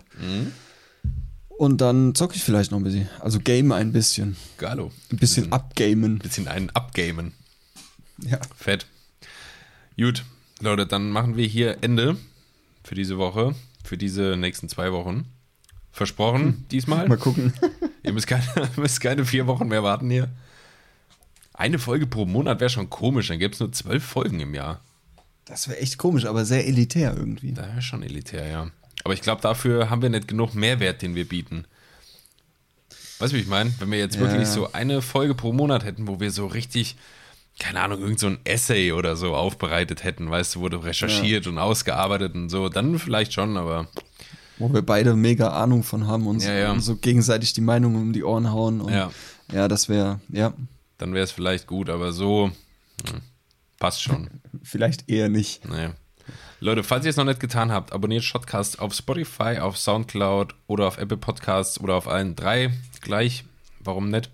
[1.57, 3.09] Und dann zocke ich vielleicht noch ein bisschen.
[3.19, 4.37] Also game ein bisschen.
[4.57, 4.91] Geilo.
[5.11, 6.19] Ein bisschen abgamen.
[6.19, 7.33] Bisschen einen abgamen.
[8.19, 8.39] Ja.
[8.55, 8.85] Fett.
[9.97, 10.23] Gut,
[10.59, 12.17] Leute, dann machen wir hier Ende
[12.83, 15.25] für diese Woche, für diese nächsten zwei Wochen.
[15.91, 17.07] Versprochen, diesmal.
[17.07, 17.53] Mal gucken.
[18.03, 18.45] Ihr müsst keine,
[18.77, 20.29] müsst keine vier Wochen mehr warten hier.
[21.53, 24.81] Eine Folge pro Monat wäre schon komisch, dann gäbe es nur zwölf Folgen im Jahr.
[25.45, 27.51] Das wäre echt komisch, aber sehr elitär irgendwie.
[27.51, 28.71] Da wäre schon elitär, ja.
[29.03, 31.65] Aber ich glaube, dafür haben wir nicht genug Mehrwert, den wir bieten.
[33.19, 33.73] Weißt du, wie ich meine?
[33.79, 34.45] Wenn wir jetzt Ja, wirklich ja.
[34.53, 36.97] so eine Folge pro Monat hätten, wo wir so richtig,
[37.59, 41.57] keine Ahnung, irgend so ein Essay oder so aufbereitet hätten, weißt du, wurde recherchiert und
[41.57, 43.87] ausgearbeitet und so, dann vielleicht schon, aber
[44.59, 46.71] Wo wir beide mega Ahnung von haben und, Ja, ja.
[46.71, 48.81] und so gegenseitig die Meinung um die Ohren hauen.
[48.81, 49.11] Und Ja.
[49.51, 50.53] ja, das wäre, ja,
[50.99, 52.51] dann wäre es vielleicht gut, aber so
[53.09, 53.21] hm,
[53.79, 54.29] passt schon.
[54.63, 55.67] vielleicht eher nicht.
[55.67, 55.93] Naja.
[56.59, 60.87] Leute, falls ihr es noch nicht getan habt, abonniert Shotcast auf Spotify, auf Soundcloud oder
[60.87, 63.43] auf Apple Podcasts oder auf allen drei gleich.
[63.79, 64.31] Warum nicht?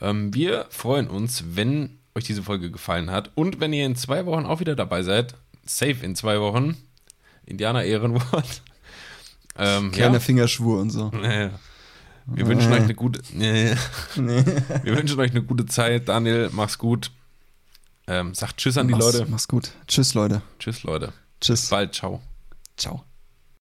[0.00, 4.24] Ähm, wir freuen uns, wenn euch diese Folge gefallen hat und wenn ihr in zwei
[4.26, 5.34] Wochen auch wieder dabei seid.
[5.64, 6.76] Safe in zwei Wochen.
[7.46, 8.62] Indianer Ehrenwort.
[9.60, 10.20] Ähm, Kleiner ja.
[10.20, 11.10] Fingerschwur und so.
[11.12, 11.50] Naja.
[12.26, 13.20] Wir wünschen euch eine gute.
[13.32, 13.74] Nee.
[14.14, 16.08] Wir wünschen euch eine gute Zeit.
[16.08, 17.10] Daniel, mach's gut.
[18.06, 19.26] Ähm, sagt Tschüss an die Mach's, Leute.
[19.28, 19.72] Mach's gut.
[19.88, 20.42] Tschüss, Leute.
[20.60, 21.12] Tschüss, Leute.
[21.40, 21.68] Tschüss.
[21.68, 21.94] Bald.
[21.94, 22.20] Ciao.
[22.76, 23.04] Ciao.